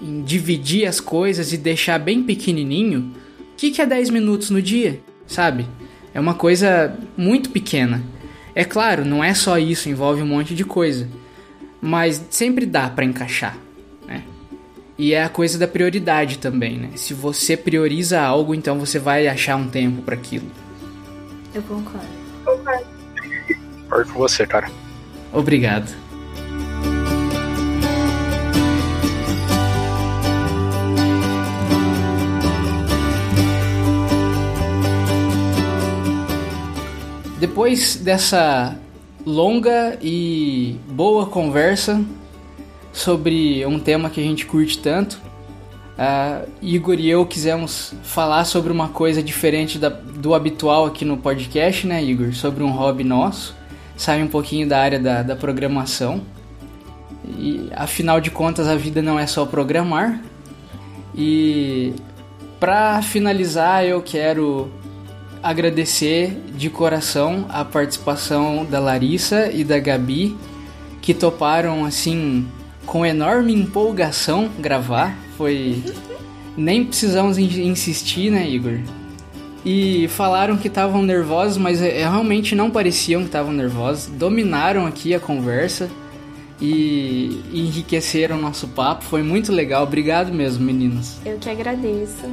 [0.00, 3.12] em dividir as coisas e deixar bem pequenininho,
[3.52, 5.00] o que, que é 10 minutos no dia?
[5.26, 5.66] Sabe?
[6.12, 8.02] É uma coisa muito pequena.
[8.54, 11.08] É claro, não é só isso, envolve um monte de coisa.
[11.80, 13.56] Mas sempre dá para encaixar?
[14.98, 16.90] E é a coisa da prioridade também, né?
[16.96, 20.46] Se você prioriza algo, então você vai achar um tempo para aquilo.
[21.54, 22.06] Eu concordo.
[22.44, 22.86] Concordo.
[23.82, 24.70] Concordo com você, cara.
[25.32, 25.90] Obrigado.
[37.40, 38.76] Depois dessa
[39.26, 42.00] longa e boa conversa
[42.92, 45.20] sobre um tema que a gente curte tanto,
[45.98, 51.16] uh, Igor e eu quisemos falar sobre uma coisa diferente da, do habitual aqui no
[51.16, 52.34] podcast, né, Igor?
[52.34, 53.56] Sobre um hobby nosso,
[53.96, 56.22] sai um pouquinho da área da, da programação.
[57.38, 60.20] E afinal de contas, a vida não é só programar.
[61.14, 61.94] E
[62.58, 64.70] para finalizar, eu quero
[65.42, 70.36] agradecer de coração a participação da Larissa e da Gabi,
[71.00, 72.46] que toparam assim
[72.86, 75.16] com enorme empolgação gravar.
[75.36, 75.82] Foi
[76.56, 78.78] nem precisamos insistir, né, Igor?
[79.64, 84.06] E falaram que estavam nervosos, mas é, realmente não pareciam que estavam nervosos.
[84.06, 85.88] Dominaram aqui a conversa
[86.60, 89.04] e enriqueceram o nosso papo.
[89.04, 89.84] Foi muito legal.
[89.84, 91.20] Obrigado mesmo, meninas.
[91.24, 92.28] Eu que agradeço.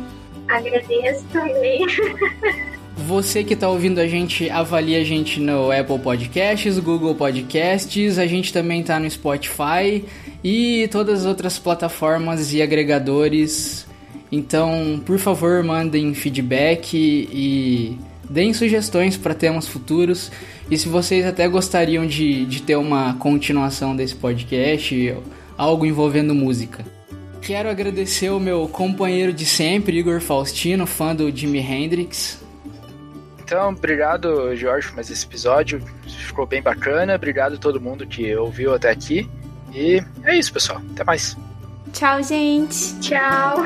[0.47, 1.85] Agradeço também.
[3.07, 8.27] Você que está ouvindo a gente, avalia a gente no Apple Podcasts, Google Podcasts, a
[8.27, 10.03] gente também está no Spotify
[10.43, 13.87] e todas as outras plataformas e agregadores.
[14.31, 17.97] Então, por favor, mandem feedback e
[18.29, 20.31] Deem sugestões para temas futuros
[20.69, 25.15] e se vocês até gostariam de, de ter uma continuação desse podcast,
[25.57, 26.85] algo envolvendo música.
[27.41, 32.39] Quero agradecer o meu companheiro de sempre, Igor Faustino, fã do Jimi Hendrix.
[33.49, 35.83] Então, obrigado, Jorge, por mais esse episódio.
[36.07, 37.15] Ficou bem bacana.
[37.15, 39.27] Obrigado a todo mundo que ouviu até aqui.
[39.73, 40.79] E é isso, pessoal.
[40.93, 41.35] Até mais.
[41.91, 42.93] Tchau, gente.
[42.99, 43.65] Tchau.